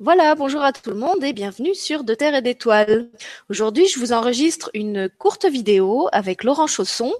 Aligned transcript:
Voilà, 0.00 0.36
bonjour 0.36 0.62
à 0.62 0.72
tout 0.72 0.90
le 0.90 0.96
monde 0.96 1.24
et 1.24 1.32
bienvenue 1.32 1.74
sur 1.74 2.04
De 2.04 2.14
Terre 2.14 2.36
et 2.36 2.40
d'Étoiles. 2.40 3.08
Aujourd'hui, 3.50 3.88
je 3.88 3.98
vous 3.98 4.12
enregistre 4.12 4.70
une 4.72 5.08
courte 5.08 5.44
vidéo 5.44 6.08
avec 6.12 6.44
Laurent 6.44 6.68
Chausson 6.68 7.12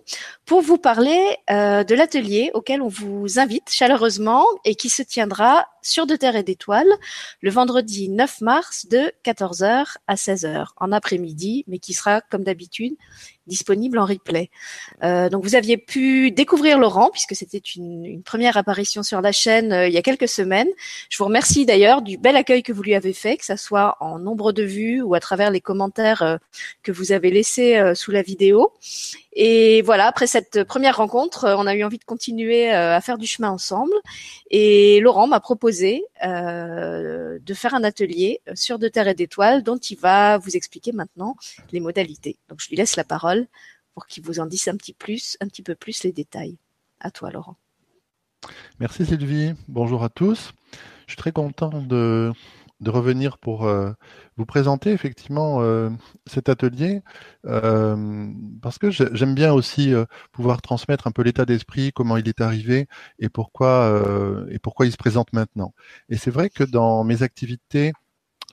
pour 0.46 0.60
vous 0.60 0.78
parler 0.78 1.18
euh, 1.50 1.82
de 1.82 1.96
l'atelier 1.96 2.52
auquel 2.54 2.80
on 2.80 2.86
vous 2.86 3.40
invite 3.40 3.68
chaleureusement 3.68 4.46
et 4.64 4.76
qui 4.76 4.90
se 4.90 5.02
tiendra 5.02 5.66
sur 5.88 6.06
De 6.06 6.16
Terre 6.16 6.36
et 6.36 6.42
d'Étoiles 6.42 6.92
le 7.40 7.50
vendredi 7.50 8.08
9 8.08 8.40
mars 8.42 8.86
de 8.86 9.12
14h 9.24 9.96
à 10.06 10.14
16h 10.14 10.66
en 10.76 10.92
après-midi, 10.92 11.64
mais 11.66 11.78
qui 11.78 11.94
sera 11.94 12.20
comme 12.20 12.44
d'habitude 12.44 12.96
disponible 13.48 13.98
en 13.98 14.04
replay. 14.04 14.50
Euh, 15.02 15.28
donc 15.28 15.42
vous 15.42 15.56
aviez 15.56 15.76
pu 15.76 16.30
découvrir 16.30 16.78
Laurent 16.78 17.10
puisque 17.10 17.34
c'était 17.34 17.58
une, 17.58 18.22
première 18.22 18.56
apparition 18.56 19.02
sur 19.02 19.20
la 19.20 19.32
chaîne 19.32 19.72
euh, 19.72 19.88
il 19.88 19.94
y 19.94 19.98
a 19.98 20.02
quelques 20.02 20.28
semaines. 20.28 20.68
Je 21.08 21.18
vous 21.18 21.24
remercie 21.24 21.66
d'ailleurs 21.66 22.02
du 22.02 22.18
bel 22.18 22.36
accueil 22.36 22.62
que 22.62 22.72
vous 22.72 22.82
lui 22.82 22.94
avez 22.94 23.14
fait, 23.14 23.38
que 23.38 23.44
ça 23.44 23.56
soit 23.56 23.96
en 24.00 24.18
nombre 24.18 24.52
de 24.52 24.62
vues 24.62 25.02
ou 25.02 25.14
à 25.14 25.20
travers 25.20 25.50
les 25.50 25.60
commentaires 25.60 26.22
euh, 26.22 26.36
que 26.82 26.92
vous 26.92 27.10
avez 27.10 27.30
laissés 27.30 27.80
sous 27.94 28.10
la 28.10 28.20
vidéo. 28.22 28.72
Et 29.32 29.82
voilà, 29.82 30.06
après 30.06 30.26
cette 30.26 30.64
première 30.64 30.98
rencontre, 30.98 31.54
on 31.56 31.66
a 31.66 31.74
eu 31.74 31.84
envie 31.84 31.98
de 31.98 32.04
continuer 32.04 32.70
à 32.70 33.00
faire 33.00 33.16
du 33.16 33.26
chemin 33.26 33.50
ensemble. 33.50 33.94
Et 34.50 35.00
Laurent 35.00 35.26
m'a 35.26 35.40
proposé 35.40 35.77
euh, 36.24 37.38
de 37.40 37.54
faire 37.54 37.74
un 37.74 37.84
atelier 37.84 38.40
sur 38.54 38.78
De 38.78 38.88
Terre 38.88 39.08
et 39.08 39.14
d'Étoiles 39.14 39.62
dont 39.62 39.76
il 39.76 39.98
va 39.98 40.38
vous 40.38 40.56
expliquer 40.56 40.92
maintenant 40.92 41.36
les 41.72 41.80
modalités. 41.80 42.36
Donc 42.48 42.60
je 42.60 42.68
lui 42.68 42.76
laisse 42.76 42.96
la 42.96 43.04
parole 43.04 43.46
pour 43.94 44.06
qu'il 44.06 44.22
vous 44.22 44.40
en 44.40 44.46
dise 44.46 44.68
un 44.68 44.76
petit 44.76 44.92
plus, 44.92 45.36
un 45.40 45.48
petit 45.48 45.62
peu 45.62 45.74
plus 45.74 46.04
les 46.04 46.12
détails. 46.12 46.56
À 47.00 47.10
toi, 47.10 47.30
Laurent. 47.30 47.56
Merci 48.78 49.04
Sylvie. 49.04 49.54
Bonjour 49.66 50.04
à 50.04 50.08
tous. 50.08 50.52
Je 51.06 51.12
suis 51.12 51.16
très 51.16 51.32
content 51.32 51.82
de 51.82 52.32
de 52.80 52.90
revenir 52.90 53.38
pour 53.38 53.66
euh, 53.66 53.92
vous 54.36 54.46
présenter 54.46 54.92
effectivement 54.92 55.62
euh, 55.62 55.90
cet 56.26 56.48
atelier, 56.48 57.02
euh, 57.46 58.28
parce 58.62 58.78
que 58.78 58.90
j'aime 58.90 59.34
bien 59.34 59.52
aussi 59.52 59.92
pouvoir 60.32 60.62
transmettre 60.62 61.06
un 61.06 61.10
peu 61.10 61.22
l'état 61.22 61.44
d'esprit, 61.44 61.92
comment 61.92 62.16
il 62.16 62.28
est 62.28 62.40
arrivé 62.40 62.86
et 63.18 63.28
pourquoi 63.28 64.02
et 64.50 64.58
pourquoi 64.58 64.86
il 64.86 64.92
se 64.92 64.96
présente 64.96 65.32
maintenant. 65.32 65.74
Et 66.08 66.16
c'est 66.16 66.30
vrai 66.30 66.50
que 66.50 66.64
dans 66.64 67.04
mes 67.04 67.22
activités 67.22 67.92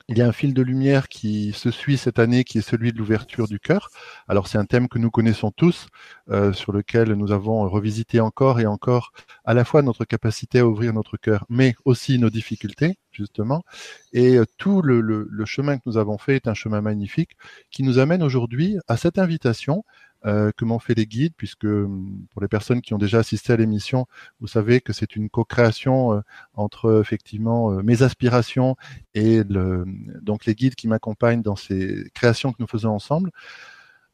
il 0.08 0.18
y 0.18 0.22
a 0.22 0.26
un 0.26 0.32
fil 0.32 0.54
de 0.54 0.62
lumière 0.62 1.08
qui 1.08 1.52
se 1.52 1.70
suit 1.72 1.98
cette 1.98 2.20
année, 2.20 2.44
qui 2.44 2.58
est 2.58 2.68
celui 2.68 2.92
de 2.92 2.98
l'ouverture 2.98 3.48
du 3.48 3.58
cœur. 3.58 3.90
Alors 4.28 4.46
c'est 4.46 4.58
un 4.58 4.64
thème 4.64 4.88
que 4.88 4.98
nous 5.00 5.10
connaissons 5.10 5.50
tous, 5.50 5.88
euh, 6.30 6.52
sur 6.52 6.72
lequel 6.72 7.12
nous 7.14 7.32
avons 7.32 7.68
revisité 7.68 8.20
encore 8.20 8.60
et 8.60 8.66
encore 8.66 9.12
à 9.44 9.52
la 9.52 9.64
fois 9.64 9.82
notre 9.82 10.04
capacité 10.04 10.60
à 10.60 10.66
ouvrir 10.66 10.92
notre 10.92 11.16
cœur, 11.16 11.44
mais 11.48 11.74
aussi 11.84 12.20
nos 12.20 12.30
difficultés, 12.30 12.98
justement. 13.10 13.64
Et 14.12 14.36
euh, 14.36 14.44
tout 14.58 14.80
le, 14.80 15.26
chemin 15.44 15.76
que 15.76 15.82
nous 15.86 15.96
avons 15.96 16.18
fait 16.18 16.36
est 16.36 16.46
un 16.48 16.54
chemin 16.54 16.80
magnifique 16.80 17.32
qui 17.70 17.82
nous 17.82 17.98
amène 17.98 18.22
aujourd'hui 18.22 18.78
à 18.86 18.96
cette 18.96 19.18
invitation 19.18 19.84
euh, 20.26 20.50
m'ont 20.62 20.78
fait 20.78 20.94
les 20.94 21.06
guides, 21.06 21.34
puisque 21.36 21.64
hum, 21.64 22.26
pour 22.30 22.42
les 22.42 22.48
personnes 22.48 22.82
qui 22.82 22.94
ont 22.94 22.98
déjà 22.98 23.18
assisté 23.18 23.52
à 23.52 23.56
l'émission, 23.56 24.06
vous 24.40 24.46
savez 24.46 24.80
que 24.80 24.92
c'est 24.92 25.16
une 25.16 25.30
co-création 25.30 26.14
euh, 26.14 26.20
entre 26.54 27.00
effectivement 27.00 27.72
euh, 27.72 27.82
mes 27.82 28.02
aspirations 28.02 28.76
et 29.14 29.42
donc 29.44 30.44
les 30.46 30.54
guides 30.54 30.74
qui 30.74 30.88
m'accompagnent 30.88 31.42
dans 31.42 31.56
ces 31.56 32.10
créations 32.14 32.52
que 32.52 32.58
nous 32.58 32.66
faisons 32.66 32.90
ensemble, 32.90 33.30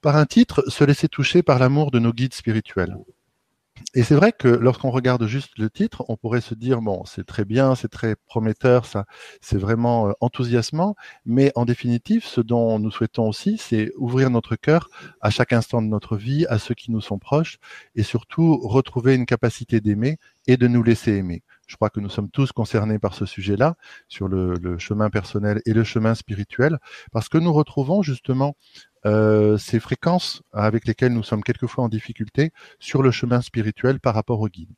par 0.01 0.17
un 0.17 0.27
titre, 0.27 0.65
Se 0.69 0.85
laisser 0.85 1.09
toucher 1.09 1.43
par 1.43 1.59
l'amour 1.59 1.91
de 1.91 1.99
nos 1.99 2.13
guides 2.13 2.35
spirituels. 2.35 2.97
Et 3.94 4.02
c'est 4.02 4.14
vrai 4.14 4.33
que 4.33 4.48
lorsqu'on 4.48 4.91
regarde 4.91 5.27
juste 5.27 5.58
le 5.58 5.70
titre, 5.70 6.05
on 6.08 6.16
pourrait 6.16 6.41
se 6.41 6.55
dire 6.55 6.80
bon, 6.80 7.05
c'est 7.05 7.25
très 7.25 7.44
bien, 7.44 7.75
c'est 7.75 7.88
très 7.88 8.16
prometteur, 8.27 8.86
ça, 8.86 9.05
c'est 9.41 9.58
vraiment 9.58 10.08
euh, 10.08 10.12
enthousiasmant. 10.20 10.94
Mais 11.27 11.52
en 11.55 11.64
définitive, 11.64 12.25
ce 12.25 12.41
dont 12.41 12.78
nous 12.78 12.91
souhaitons 12.91 13.28
aussi, 13.28 13.58
c'est 13.58 13.92
ouvrir 13.97 14.30
notre 14.30 14.56
cœur 14.56 14.88
à 15.20 15.30
chaque 15.30 15.53
instant 15.53 15.82
de 15.82 15.88
notre 15.88 16.16
vie, 16.16 16.47
à 16.48 16.59
ceux 16.59 16.75
qui 16.75 16.91
nous 16.91 17.00
sont 17.00 17.19
proches, 17.19 17.59
et 17.94 18.03
surtout 18.03 18.56
retrouver 18.59 19.15
une 19.15 19.26
capacité 19.26 19.81
d'aimer 19.81 20.19
et 20.47 20.56
de 20.56 20.66
nous 20.69 20.82
laisser 20.82 21.12
aimer. 21.12 21.42
Je 21.72 21.77
crois 21.77 21.88
que 21.88 22.00
nous 22.00 22.10
sommes 22.10 22.28
tous 22.28 22.53
concernés 22.53 22.99
par 22.99 23.15
ce 23.15 23.25
sujet-là, 23.25 23.77
sur 24.06 24.28
le, 24.28 24.77
chemin 24.77 25.09
personnel 25.09 25.62
et 25.65 25.72
le 25.72 25.84
chemin 25.84 26.15
spirituel, 26.15 26.78
parce 27.12 27.31
que 27.31 27.38
nous 27.38 27.50
retrouvons 27.50 28.03
justement 28.03 28.56
euh, 29.06 29.56
ces 29.56 29.81
fréquences 29.81 30.43
avec 30.53 30.87
lesquelles 30.87 31.15
nous 31.15 31.22
sommes 31.22 31.43
quelquefois 31.43 31.84
en 31.84 31.88
difficulté 31.88 32.53
sur 32.78 33.03
le 33.03 33.10
chemin 33.10 33.41
spirituel 33.41 34.00
par 34.00 34.15
rapport 34.15 34.41
au 34.41 34.49
guide. 34.49 34.69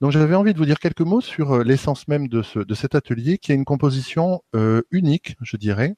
Donc 0.00 0.10
j'avais 0.10 0.34
envie 0.34 0.52
de 0.52 0.58
vous 0.58 0.64
dire 0.64 0.80
quelques 0.80 1.00
mots 1.02 1.20
sur 1.20 1.52
euh, 1.52 1.62
l'essence 1.62 2.08
même 2.08 2.26
de, 2.26 2.42
ce, 2.42 2.58
de 2.58 2.74
cet 2.74 2.96
atelier 2.96 3.38
qui 3.38 3.52
est 3.52 3.54
une 3.54 3.64
composition 3.64 4.42
euh, 4.56 4.82
unique, 4.90 5.36
je 5.42 5.56
dirais, 5.56 5.94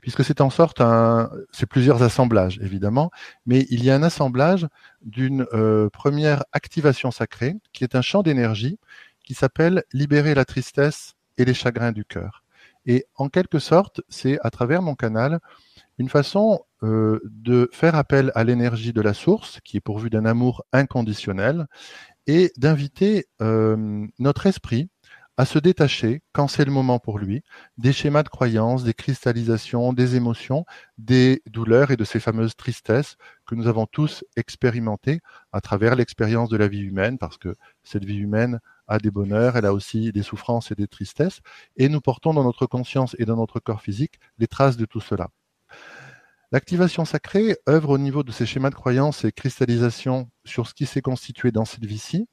puisque 0.00 0.24
c'est 0.24 0.40
en 0.40 0.50
sorte 0.50 0.80
un, 0.80 1.30
c'est 1.52 1.66
plusieurs 1.66 2.02
assemblages 2.02 2.58
évidemment, 2.62 3.12
mais 3.46 3.64
il 3.70 3.84
y 3.84 3.90
a 3.90 3.94
un 3.94 4.02
assemblage 4.02 4.66
d'une 5.02 5.46
première 5.92 6.42
activation 6.50 7.12
sacrée 7.12 7.54
qui 7.72 7.84
est 7.84 7.94
un 7.94 8.02
champ 8.02 8.24
d'énergie 8.24 8.80
qui 9.30 9.34
s'appelle 9.34 9.84
libérer 9.92 10.34
la 10.34 10.44
tristesse 10.44 11.14
et 11.38 11.44
les 11.44 11.54
chagrins 11.54 11.92
du 11.92 12.04
cœur. 12.04 12.42
Et 12.84 13.06
en 13.14 13.28
quelque 13.28 13.60
sorte, 13.60 14.00
c'est 14.08 14.40
à 14.42 14.50
travers 14.50 14.82
mon 14.82 14.96
canal 14.96 15.38
une 15.98 16.08
façon 16.08 16.64
euh, 16.82 17.20
de 17.26 17.70
faire 17.72 17.94
appel 17.94 18.32
à 18.34 18.42
l'énergie 18.42 18.92
de 18.92 19.00
la 19.00 19.14
source, 19.14 19.60
qui 19.64 19.76
est 19.76 19.80
pourvue 19.80 20.10
d'un 20.10 20.24
amour 20.24 20.64
inconditionnel, 20.72 21.68
et 22.26 22.50
d'inviter 22.56 23.26
euh, 23.40 24.04
notre 24.18 24.46
esprit 24.46 24.88
à 25.36 25.46
se 25.46 25.58
détacher, 25.58 26.22
quand 26.32 26.48
c'est 26.48 26.66
le 26.66 26.70
moment 26.72 26.98
pour 26.98 27.18
lui, 27.18 27.42
des 27.78 27.92
schémas 27.92 28.24
de 28.24 28.28
croyances, 28.28 28.84
des 28.84 28.92
cristallisations, 28.92 29.92
des 29.92 30.16
émotions, 30.16 30.66
des 30.98 31.40
douleurs 31.46 31.92
et 31.92 31.96
de 31.96 32.04
ces 32.04 32.20
fameuses 32.20 32.56
tristesses 32.56 33.16
que 33.46 33.54
nous 33.54 33.68
avons 33.68 33.86
tous 33.86 34.22
expérimentées 34.36 35.20
à 35.52 35.62
travers 35.62 35.94
l'expérience 35.94 36.50
de 36.50 36.58
la 36.58 36.68
vie 36.68 36.82
humaine, 36.82 37.16
parce 37.16 37.38
que 37.38 37.56
cette 37.84 38.04
vie 38.04 38.18
humaine 38.18 38.58
a 38.90 38.98
des 38.98 39.10
bonheurs, 39.10 39.56
elle 39.56 39.64
a 39.64 39.72
aussi 39.72 40.12
des 40.12 40.22
souffrances 40.22 40.70
et 40.70 40.74
des 40.74 40.88
tristesses, 40.88 41.40
et 41.76 41.88
nous 41.88 42.00
portons 42.02 42.34
dans 42.34 42.44
notre 42.44 42.66
conscience 42.66 43.16
et 43.18 43.24
dans 43.24 43.36
notre 43.36 43.60
corps 43.60 43.80
physique 43.80 44.20
les 44.38 44.46
traces 44.46 44.76
de 44.76 44.84
tout 44.84 45.00
cela. 45.00 45.30
L'activation 46.52 47.04
sacrée 47.04 47.56
œuvre 47.68 47.90
au 47.90 47.98
niveau 47.98 48.24
de 48.24 48.32
ces 48.32 48.44
schémas 48.44 48.70
de 48.70 48.74
croyances 48.74 49.24
et 49.24 49.30
cristallisation 49.30 50.28
sur 50.44 50.66
ce 50.66 50.74
qui 50.74 50.84
s'est 50.84 51.00
constitué 51.00 51.52
dans 51.52 51.64
cette 51.64 51.86
vie-ci, 51.86 52.26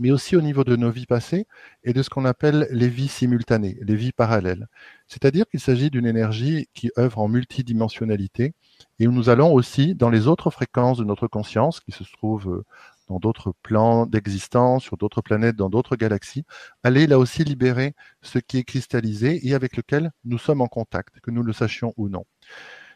mais 0.00 0.10
aussi 0.12 0.34
au 0.34 0.40
niveau 0.40 0.64
de 0.64 0.76
nos 0.76 0.90
vies 0.90 1.06
passées 1.06 1.46
et 1.84 1.92
de 1.92 2.02
ce 2.02 2.08
qu'on 2.08 2.24
appelle 2.24 2.68
les 2.70 2.88
vies 2.88 3.08
simultanées, 3.08 3.76
les 3.82 3.96
vies 3.96 4.12
parallèles. 4.12 4.66
C'est-à-dire 5.08 5.46
qu'il 5.46 5.60
s'agit 5.60 5.90
d'une 5.90 6.06
énergie 6.06 6.68
qui 6.74 6.90
œuvre 6.98 7.18
en 7.18 7.28
multidimensionnalité 7.28 8.54
et 8.98 9.06
où 9.06 9.12
nous 9.12 9.28
allons 9.28 9.52
aussi 9.52 9.94
dans 9.94 10.08
les 10.08 10.26
autres 10.26 10.50
fréquences 10.50 10.98
de 10.98 11.04
notre 11.04 11.26
conscience 11.26 11.80
qui 11.80 11.92
se 11.92 12.04
trouvent 12.04 12.50
euh, 12.50 12.64
dans 13.10 13.18
d'autres 13.18 13.52
plans 13.64 14.06
d'existence, 14.06 14.84
sur 14.84 14.96
d'autres 14.96 15.20
planètes, 15.20 15.56
dans 15.56 15.68
d'autres 15.68 15.96
galaxies, 15.96 16.44
aller 16.84 17.08
là 17.08 17.18
aussi 17.18 17.42
libérer 17.42 17.94
ce 18.22 18.38
qui 18.38 18.58
est 18.58 18.62
cristallisé 18.64 19.48
et 19.48 19.54
avec 19.54 19.76
lequel 19.76 20.12
nous 20.24 20.38
sommes 20.38 20.60
en 20.60 20.68
contact, 20.68 21.18
que 21.20 21.32
nous 21.32 21.42
le 21.42 21.52
sachions 21.52 21.92
ou 21.96 22.08
non. 22.08 22.24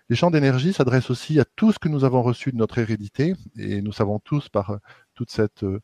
Les 0.08 0.14
champs 0.14 0.30
d'énergie 0.30 0.72
s'adressent 0.72 1.10
aussi 1.10 1.40
à 1.40 1.44
tout 1.56 1.72
ce 1.72 1.80
que 1.80 1.88
nous 1.88 2.04
avons 2.04 2.22
reçu 2.22 2.52
de 2.52 2.56
notre 2.56 2.78
hérédité, 2.78 3.34
et 3.56 3.82
nous 3.82 3.92
savons 3.92 4.20
tous 4.20 4.48
par 4.48 4.78
toute 5.14 5.30
cette 5.32 5.64
euh, 5.64 5.80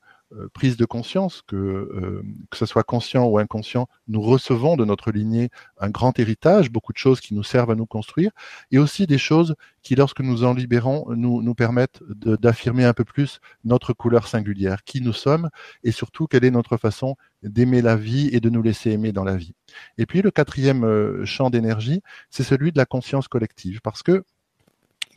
prise 0.53 0.77
de 0.77 0.85
conscience 0.85 1.43
que, 1.47 2.23
que 2.51 2.57
ce 2.57 2.67
soit 2.67 2.83
conscient 2.83 3.25
ou 3.25 3.39
inconscient, 3.39 3.89
nous 4.09 4.21
recevons 4.21 4.77
de 4.77 4.85
notre 4.85 5.11
lignée 5.11 5.51
un 5.79 5.91
grand 5.91 6.19
héritage, 6.19 6.71
beaucoup 6.71 6.93
de 6.93 6.99
choses 6.99 7.21
qui 7.21 7.35
nous 7.35 7.43
servent 7.43 7.71
à 7.71 7.75
nous 7.75 7.87
construire, 7.87 8.31
et 8.71 8.79
aussi 8.79 9.07
des 9.07 9.19
choses 9.19 9.55
qui, 9.83 9.95
lorsque 9.95 10.21
nous 10.21 10.45
en 10.45 10.55
libérons, 10.55 11.07
nous, 11.15 11.43
nous 11.43 11.55
permettent 11.55 12.03
d'affirmer 12.09 12.85
un 12.85 12.93
peu 12.93 13.05
plus 13.05 13.41
notre 13.65 13.93
couleur 13.93 14.29
singulière, 14.29 14.85
qui 14.85 15.01
nous 15.01 15.13
sommes, 15.13 15.51
et 15.85 15.93
surtout 15.93 16.27
quelle 16.27 16.45
est 16.45 16.51
notre 16.51 16.77
façon 16.77 17.17
d'aimer 17.43 17.83
la 17.83 17.97
vie 17.97 18.29
et 18.33 18.41
de 18.41 18.51
nous 18.51 18.62
laisser 18.62 18.91
aimer 18.91 19.12
dans 19.12 19.25
la 19.25 19.37
vie. 19.37 19.55
Et 19.99 20.06
puis 20.06 20.23
le 20.23 20.31
quatrième 20.31 20.85
euh, 20.85 21.25
champ 21.25 21.50
d'énergie, 21.50 22.03
c'est 22.31 22.43
celui 22.43 22.73
de 22.73 22.79
la 22.79 22.87
conscience 22.87 23.29
collective, 23.29 23.81
parce 23.83 24.03
que 24.03 24.25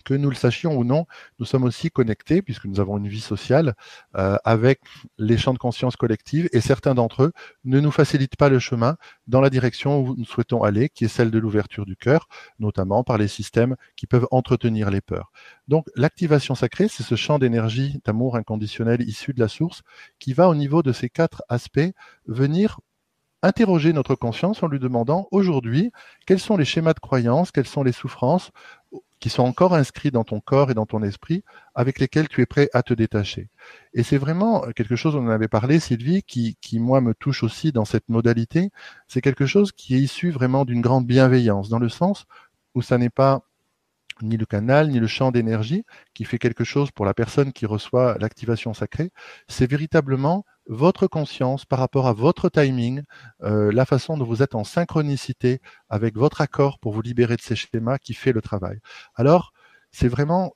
que 0.04 0.14
nous 0.14 0.30
le 0.30 0.36
sachions 0.36 0.76
ou 0.78 0.84
non, 0.84 1.06
nous 1.40 1.46
sommes 1.46 1.64
aussi 1.64 1.92
connectés, 1.92 2.42
puisque 2.42 2.66
nous 2.66 2.80
avons 2.80 2.98
une 2.98 3.08
vie 3.08 3.22
sociale, 3.22 3.76
euh, 4.16 4.38
avec 4.44 4.82
les 5.18 5.38
champs 5.38 5.54
de 5.54 5.58
conscience 5.58 5.96
collective, 5.96 6.50
et 6.54 6.62
certains 6.62 6.96
d'entre 6.96 7.24
eux 7.24 7.32
ne 7.66 7.80
nous 7.80 7.92
facilitent 7.92 8.36
pas 8.36 8.50
le 8.50 8.60
chemin 8.60 8.98
dans 9.28 9.42
la 9.42 9.50
direction 9.50 10.02
où 10.02 10.16
nous 10.16 10.26
souhaitons 10.26 10.64
aller, 10.64 10.90
qui 10.90 11.06
est 11.06 11.10
celle 11.10 11.32
de 11.32 11.40
l'ouverture 11.40 11.86
du 11.86 11.96
cœur, 11.96 12.28
notamment 12.60 13.04
par 13.04 13.18
les 13.18 13.28
systèmes 13.28 13.76
qui 13.96 14.08
peuvent 14.08 14.28
entretenir 14.32 14.90
les 14.90 15.02
peurs. 15.02 15.32
Donc 15.68 15.88
l'activation 15.96 16.56
sacrée, 16.56 16.88
c'est 16.88 17.04
ce 17.04 17.16
champ 17.16 17.40
d'énergie, 17.40 18.00
d'amour 18.06 18.36
inconditionnel 18.36 19.02
issu 19.02 19.34
de 19.34 19.40
la 19.40 19.48
source, 19.48 19.82
qui 20.20 20.34
va 20.34 20.50
au 20.50 20.56
niveau 20.56 20.84
de 20.84 20.92
ces 20.92 21.10
quatre 21.10 21.44
aspects 21.50 21.92
venir 22.28 22.80
interroger 23.44 23.92
notre 23.92 24.16
conscience 24.16 24.64
en 24.64 24.68
lui 24.68 24.80
demandant 24.80 25.28
aujourd'hui 25.32 25.92
quels 26.26 26.40
sont 26.40 26.56
les 26.56 26.66
schémas 26.66 26.94
de 26.94 27.00
croyance, 27.00 27.52
quelles 27.52 27.68
sont 27.68 27.84
les 27.84 27.92
souffrances 27.92 28.52
qui 29.24 29.30
sont 29.30 29.44
encore 29.44 29.74
inscrits 29.74 30.12
dans 30.12 30.26
ton 30.26 30.42
corps 30.42 30.70
et 30.70 30.74
dans 30.74 30.86
ton 30.86 31.02
esprit, 31.02 31.46
avec 31.76 31.98
lesquels 31.98 32.28
tu 32.28 32.42
es 32.42 32.46
prêt 32.46 32.70
à 32.74 32.84
te 32.84 32.94
détacher. 32.94 33.48
Et 33.94 34.04
c'est 34.04 34.18
vraiment 34.18 34.64
quelque 34.76 34.98
chose, 34.98 35.16
on 35.16 35.26
en 35.26 35.30
avait 35.30 35.48
parlé, 35.48 35.80
Sylvie, 35.80 36.24
qui, 36.24 36.58
qui 36.60 36.78
moi 36.78 37.00
me 37.00 37.14
touche 37.14 37.42
aussi 37.42 37.72
dans 37.72 37.86
cette 37.86 38.10
modalité. 38.10 38.70
C'est 39.08 39.22
quelque 39.22 39.46
chose 39.46 39.72
qui 39.72 39.96
est 39.96 40.00
issu 40.00 40.30
vraiment 40.30 40.66
d'une 40.66 40.82
grande 40.82 41.08
bienveillance, 41.08 41.70
dans 41.70 41.80
le 41.80 41.88
sens 41.88 42.26
où 42.76 42.82
ça 42.82 42.98
n'est 42.98 43.10
pas 43.10 43.44
ni 44.22 44.36
le 44.36 44.46
canal, 44.46 44.90
ni 44.90 45.00
le 45.00 45.08
champ 45.08 45.32
d'énergie 45.32 45.86
qui 46.14 46.26
fait 46.26 46.38
quelque 46.38 46.66
chose 46.66 46.92
pour 46.92 47.06
la 47.06 47.14
personne 47.14 47.54
qui 47.54 47.66
reçoit 47.66 48.18
l'activation 48.20 48.74
sacrée. 48.74 49.14
C'est 49.48 49.72
véritablement 49.72 50.44
votre 50.68 51.08
conscience 51.08 51.66
par 51.66 51.80
rapport 51.80 52.08
à 52.08 52.14
votre 52.14 52.50
timing, 52.50 53.04
euh, 53.44 53.72
la 53.72 53.86
façon 53.86 54.18
dont 54.18 54.26
vous 54.26 54.44
êtes 54.44 54.56
en 54.56 54.64
synchronicité 54.64 55.60
avec 55.90 56.16
votre 56.16 56.42
accord 56.42 56.80
pour 56.80 56.94
vous 56.94 57.02
libérer 57.02 57.36
de 57.36 57.42
ces 57.42 57.56
schémas 57.56 57.98
qui 57.98 58.14
fait 58.14 58.32
le 58.32 58.42
travail. 58.42 58.80
Alors, 59.16 59.54
c'est 59.92 60.08
vraiment 60.08 60.56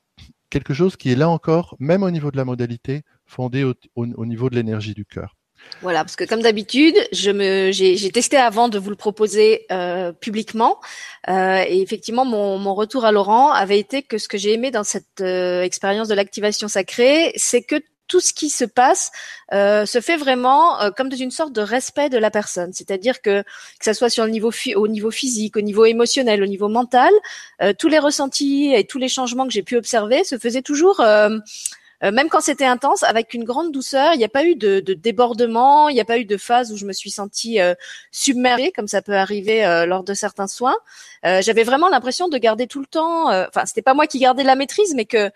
quelque 0.50 0.74
chose 0.74 0.96
qui 0.96 1.12
est 1.12 1.16
là 1.16 1.28
encore, 1.28 1.76
même 1.78 2.02
au 2.02 2.10
niveau 2.10 2.30
de 2.30 2.36
la 2.36 2.44
modalité, 2.44 3.02
fondé 3.26 3.70
au 3.94 4.26
niveau 4.26 4.48
de 4.48 4.54
l'énergie 4.54 4.94
du 4.94 5.04
cœur. 5.04 5.36
Voilà, 5.82 6.00
parce 6.00 6.16
que 6.16 6.24
comme 6.24 6.40
d'habitude, 6.40 6.96
j'ai, 7.12 8.10
testé 8.12 8.36
avant 8.36 8.68
de 8.68 8.78
vous 8.78 8.90
le 8.90 8.96
proposer 8.96 9.66
euh, 9.70 10.12
publiquement, 10.12 10.80
euh, 11.28 11.64
et 11.68 11.80
effectivement, 11.82 12.24
mon, 12.24 12.74
retour 12.74 13.04
à 13.04 13.12
Laurent 13.12 13.50
avait 13.50 13.78
été 13.78 14.02
que 14.02 14.18
ce 14.18 14.28
que 14.28 14.38
j'ai 14.38 14.52
aimé 14.52 14.70
dans 14.70 14.84
cette 14.84 15.20
expérience 15.20 16.08
de 16.08 16.14
l'activation 16.14 16.68
sacrée, 16.68 17.32
c'est 17.36 17.62
que 17.62 17.76
tout 18.08 18.20
ce 18.20 18.32
qui 18.32 18.50
se 18.50 18.64
passe 18.64 19.12
euh, 19.52 19.86
se 19.86 20.00
fait 20.00 20.16
vraiment 20.16 20.80
euh, 20.80 20.90
comme 20.90 21.08
dans 21.08 21.16
une 21.16 21.30
sorte 21.30 21.52
de 21.52 21.60
respect 21.60 22.08
de 22.08 22.18
la 22.18 22.30
personne. 22.30 22.72
C'est-à-dire 22.72 23.22
que 23.22 23.42
que 23.42 23.84
ça 23.84 23.94
soit 23.94 24.10
sur 24.10 24.24
le 24.24 24.30
niveau 24.30 24.50
au 24.74 24.88
niveau 24.88 25.10
physique, 25.10 25.56
au 25.56 25.60
niveau 25.60 25.84
émotionnel, 25.84 26.42
au 26.42 26.46
niveau 26.46 26.68
mental, 26.68 27.12
euh, 27.62 27.72
tous 27.78 27.88
les 27.88 27.98
ressentis 27.98 28.72
et 28.74 28.84
tous 28.84 28.98
les 28.98 29.08
changements 29.08 29.46
que 29.46 29.52
j'ai 29.52 29.62
pu 29.62 29.76
observer 29.76 30.24
se 30.24 30.38
faisaient 30.38 30.62
toujours 30.62 31.00
euh, 32.04 32.12
même 32.12 32.28
quand 32.28 32.40
c'était 32.40 32.64
intense, 32.64 33.02
avec 33.02 33.34
une 33.34 33.44
grande 33.44 33.72
douceur. 33.72 34.14
Il 34.14 34.18
n'y 34.18 34.24
a 34.24 34.28
pas 34.28 34.44
eu 34.44 34.54
de, 34.54 34.80
de 34.80 34.94
débordement, 34.94 35.88
il 35.88 35.94
n'y 35.94 36.00
a 36.00 36.04
pas 36.04 36.18
eu 36.18 36.24
de 36.24 36.36
phase 36.36 36.72
où 36.72 36.76
je 36.76 36.86
me 36.86 36.92
suis 36.92 37.10
sentie 37.10 37.60
euh, 37.60 37.74
submergée, 38.12 38.72
comme 38.72 38.86
ça 38.88 39.02
peut 39.02 39.16
arriver 39.16 39.64
euh, 39.64 39.86
lors 39.86 40.04
de 40.04 40.14
certains 40.14 40.46
soins. 40.46 40.76
J'avais 41.24 41.64
vraiment 41.64 41.88
l'impression 41.88 42.28
de 42.28 42.38
garder 42.38 42.66
tout 42.68 42.80
le 42.80 42.86
temps. 42.86 43.26
Enfin, 43.26 43.66
c'était 43.66 43.82
pas 43.82 43.92
moi 43.92 44.06
qui 44.06 44.18
gardais 44.20 44.44
la 44.44 44.54
maîtrise, 44.54 44.94
mais 44.94 45.04
que 45.04 45.30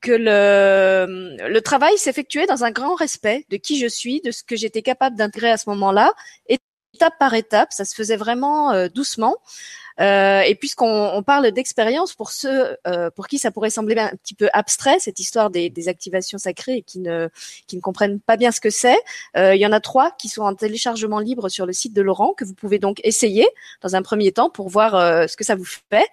que 0.00 0.12
le, 0.12 1.48
le 1.48 1.60
travail 1.60 1.96
s'effectuait 1.98 2.46
dans 2.46 2.64
un 2.64 2.70
grand 2.70 2.94
respect 2.94 3.46
de 3.50 3.56
qui 3.56 3.78
je 3.78 3.86
suis, 3.86 4.20
de 4.22 4.30
ce 4.30 4.42
que 4.42 4.56
j'étais 4.56 4.82
capable 4.82 5.16
d'intégrer 5.16 5.50
à 5.50 5.56
ce 5.56 5.68
moment-là, 5.70 6.12
étape 6.48 7.14
par 7.18 7.34
étape. 7.34 7.72
Ça 7.72 7.84
se 7.84 7.94
faisait 7.94 8.16
vraiment 8.16 8.88
doucement. 8.88 9.36
Euh, 10.00 10.40
et 10.42 10.54
puisqu'on 10.54 11.10
on 11.12 11.22
parle 11.22 11.50
d'expérience, 11.50 12.14
pour 12.14 12.30
ceux 12.30 12.76
euh, 12.86 13.10
pour 13.10 13.26
qui 13.26 13.38
ça 13.38 13.50
pourrait 13.50 13.70
sembler 13.70 13.98
un 13.98 14.10
petit 14.22 14.34
peu 14.34 14.48
abstrait, 14.52 14.98
cette 14.98 15.18
histoire 15.18 15.50
des, 15.50 15.70
des 15.70 15.88
activations 15.88 16.38
sacrées 16.38 16.76
et 16.76 16.82
qui 16.82 17.00
ne, 17.00 17.28
qui 17.66 17.76
ne 17.76 17.80
comprennent 17.80 18.20
pas 18.20 18.36
bien 18.36 18.52
ce 18.52 18.60
que 18.60 18.70
c'est, 18.70 18.98
euh, 19.36 19.54
il 19.54 19.60
y 19.60 19.66
en 19.66 19.72
a 19.72 19.80
trois 19.80 20.10
qui 20.12 20.28
sont 20.28 20.42
en 20.42 20.54
téléchargement 20.54 21.18
libre 21.18 21.48
sur 21.48 21.66
le 21.66 21.72
site 21.72 21.92
de 21.92 22.02
Laurent, 22.02 22.34
que 22.34 22.44
vous 22.44 22.54
pouvez 22.54 22.78
donc 22.78 23.00
essayer 23.04 23.46
dans 23.82 23.96
un 23.96 24.02
premier 24.02 24.32
temps 24.32 24.50
pour 24.50 24.68
voir 24.68 24.94
euh, 24.94 25.26
ce 25.26 25.36
que 25.36 25.44
ça 25.44 25.54
vous 25.54 25.64
fait 25.64 26.06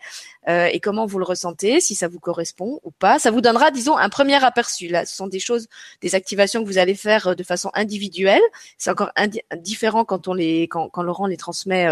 euh, 0.48 0.70
et 0.72 0.80
comment 0.80 1.06
vous 1.06 1.20
le 1.20 1.26
ressentez, 1.26 1.80
si 1.80 1.96
ça 1.96 2.08
vous 2.08 2.20
correspond 2.20 2.80
ou 2.84 2.92
pas. 2.92 3.20
Ça 3.20 3.32
vous 3.32 3.42
donnera, 3.42 3.72
disons, 3.72 3.98
un 3.98 4.10
premier 4.10 4.44
aperçu. 4.44 4.88
Là, 4.88 5.06
ce 5.06 5.16
sont 5.16 5.28
des 5.28 5.40
choses, 5.40 5.68
des 6.02 6.16
activations 6.16 6.64
que 6.64 6.68
vous 6.68 6.78
allez 6.78 6.96
faire 6.96 7.36
de 7.36 7.44
façon 7.44 7.70
individuelle. 7.74 8.42
C'est 8.78 8.90
encore 8.90 9.12
différent 9.58 10.06
quand 10.06 10.28
on 10.28 10.34
les, 10.34 10.64
quand, 10.64 10.90
quand 10.90 11.04
Laurent 11.04 11.28
les 11.28 11.38
transmet 11.38 11.88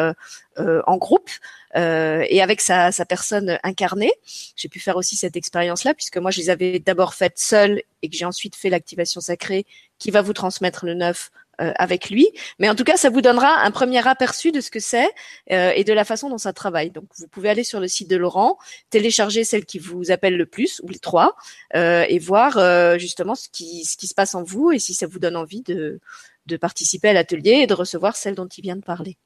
en 0.58 0.98
groupe. 0.98 1.30
Euh, 1.76 2.26
et 2.30 2.42
avec 2.42 2.62
sa, 2.62 2.92
sa 2.92 3.06
personne 3.06 3.60
incarnée. 3.64 4.14
J'ai 4.56 4.70
pu 4.70 4.80
faire 4.80 4.98
aussi 4.98 5.16
cette 5.16 5.36
expérience-là, 5.36 5.94
puisque 5.94 6.18
moi, 6.18 6.32
je 6.32 6.40
les 6.40 6.50
avais 6.50 6.80
d'abord 6.80 7.14
faites 7.14 7.38
seules 7.38 7.82
et 8.02 8.10
que 8.10 8.16
j'ai 8.16 8.26
ensuite 8.26 8.56
fait 8.56 8.70
l'activation 8.70 9.22
sacrée 9.22 9.66
qui 10.00 10.12
va 10.12 10.22
vous 10.22 10.34
transmettre 10.34 10.86
le 10.86 10.94
neuf 10.94 11.32
euh, 11.62 11.72
avec 11.78 12.10
lui. 12.10 12.28
Mais 12.60 12.70
en 12.70 12.76
tout 12.76 12.84
cas, 12.84 12.98
ça 12.98 13.10
vous 13.10 13.22
donnera 13.22 13.62
un 13.62 13.72
premier 13.72 14.06
aperçu 14.08 14.52
de 14.52 14.60
ce 14.62 14.70
que 14.70 14.80
c'est 14.80 15.10
euh, 15.52 15.72
et 15.76 15.84
de 15.84 15.94
la 15.94 16.04
façon 16.04 16.30
dont 16.30 16.38
ça 16.38 16.54
travaille. 16.54 16.92
Donc, 16.92 17.06
vous 17.18 17.28
pouvez 17.28 17.50
aller 17.50 17.64
sur 17.64 17.80
le 17.80 17.88
site 17.88 18.10
de 18.10 18.18
Laurent, 18.18 18.58
télécharger 18.90 19.44
celle 19.44 19.66
qui 19.66 19.80
vous 19.80 20.12
appelle 20.12 20.36
le 20.36 20.46
plus, 20.46 20.82
ou 20.84 20.90
les 20.90 21.00
trois, 21.00 21.36
euh, 21.76 22.06
et 22.10 22.20
voir 22.20 22.58
euh, 22.58 22.98
justement 22.98 23.36
ce 23.36 23.48
qui, 23.50 23.86
ce 23.86 23.96
qui 23.96 24.08
se 24.08 24.14
passe 24.14 24.36
en 24.36 24.44
vous 24.44 24.72
et 24.72 24.80
si 24.80 24.94
ça 24.94 25.08
vous 25.08 25.20
donne 25.20 25.38
envie 25.38 25.62
de, 25.62 26.00
de 26.46 26.58
participer 26.58 27.10
à 27.10 27.14
l'atelier 27.14 27.52
et 27.62 27.68
de 27.68 27.74
recevoir 27.74 28.16
celle 28.16 28.36
dont 28.36 28.48
il 28.48 28.62
vient 28.62 28.76
de 28.76 28.84
parler. 28.84 29.18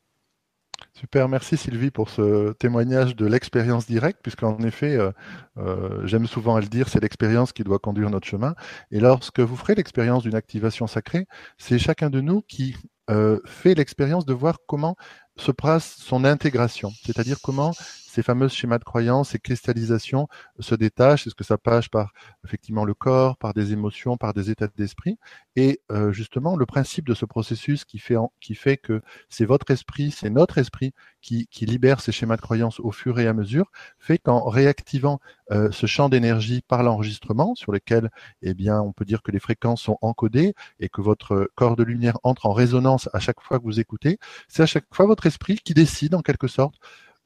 Super, 0.93 1.29
merci 1.29 1.55
Sylvie 1.55 1.91
pour 1.91 2.09
ce 2.09 2.51
témoignage 2.53 3.15
de 3.15 3.25
l'expérience 3.25 3.85
directe, 3.85 4.19
puisqu'en 4.21 4.57
effet, 4.59 4.97
euh, 4.97 5.11
euh, 5.57 6.05
j'aime 6.05 6.27
souvent 6.27 6.55
à 6.55 6.61
le 6.61 6.67
dire, 6.67 6.89
c'est 6.89 7.01
l'expérience 7.01 7.53
qui 7.53 7.63
doit 7.63 7.79
conduire 7.79 8.09
notre 8.09 8.27
chemin. 8.27 8.53
Et 8.91 8.99
lorsque 8.99 9.39
vous 9.39 9.55
ferez 9.55 9.75
l'expérience 9.75 10.23
d'une 10.23 10.35
activation 10.35 10.87
sacrée, 10.87 11.25
c'est 11.57 11.79
chacun 11.79 12.09
de 12.09 12.21
nous 12.21 12.41
qui 12.41 12.75
euh, 13.09 13.39
fait 13.45 13.75
l'expérience 13.75 14.25
de 14.25 14.33
voir 14.33 14.57
comment 14.67 14.95
se 15.37 15.51
passe 15.51 15.95
son 15.97 16.25
intégration, 16.25 16.91
c'est-à-dire 17.05 17.37
comment 17.41 17.71
ces 18.09 18.23
fameux 18.23 18.47
schémas 18.47 18.79
de 18.79 18.83
croyance, 18.83 19.29
ces 19.29 19.39
cristallisations 19.39 20.27
se 20.59 20.73
détachent. 20.73 21.27
Est-ce 21.27 21.35
que 21.35 21.44
ça 21.44 21.57
passe 21.57 21.88
par 21.88 22.11
effectivement 22.44 22.83
le 22.83 22.95
corps, 22.95 23.38
par 23.38 23.53
des 23.53 23.71
émotions, 23.71 24.17
par 24.17 24.33
des 24.33 24.50
états 24.50 24.67
d'esprit 24.67 25.19
Et 25.56 25.81
euh, 25.91 26.11
justement, 26.11 26.56
le 26.56 26.65
principe 26.65 27.07
de 27.07 27.13
ce 27.13 27.25
processus 27.25 27.85
qui 27.85 28.00
fait, 28.00 28.77
que 28.77 29.01
c'est 29.29 29.45
votre 29.45 29.69
esprit, 29.69 30.09
c'est 30.09 30.31
notre 30.31 30.57
esprit 30.57 30.94
qui, 31.21 31.47
qui, 31.51 31.65
libère 31.67 32.01
ces 32.01 32.11
schémas 32.11 32.35
de 32.35 32.41
croyance 32.41 32.79
au 32.79 32.91
fur 32.91 33.19
et 33.19 33.27
à 33.27 33.33
mesure, 33.33 33.71
fait 34.00 34.17
qu'en 34.17 34.50
réactivant 34.50 35.19
euh, 35.51 35.69
ce 35.71 35.85
champ 35.85 36.09
d'énergie 36.09 36.62
par 36.67 36.81
l'enregistrement, 36.81 37.53
sur 37.53 37.71
lequel, 37.71 38.09
eh 38.41 38.55
bien, 38.55 38.81
on 38.81 38.91
peut 38.91 39.05
dire 39.05 39.21
que 39.21 39.31
les 39.31 39.39
fréquences 39.39 39.83
sont 39.83 40.00
encodées 40.01 40.55
et 40.79 40.89
que 40.89 41.01
votre 41.01 41.50
corps 41.53 41.75
de 41.75 41.83
lumière 41.83 42.17
entre 42.23 42.47
en 42.47 42.53
résonance 42.53 43.07
à 43.13 43.19
chaque 43.19 43.41
fois 43.41 43.59
que 43.59 43.65
vous 43.65 43.79
écoutez, 43.79 44.17
c'est 44.47 44.63
à 44.63 44.65
chaque 44.65 44.85
fois 44.91 45.05
votre 45.05 45.27
esprit 45.27 45.57
qui 45.57 45.75
décide 45.75 46.15
en 46.15 46.21
quelque 46.21 46.47
sorte 46.47 46.79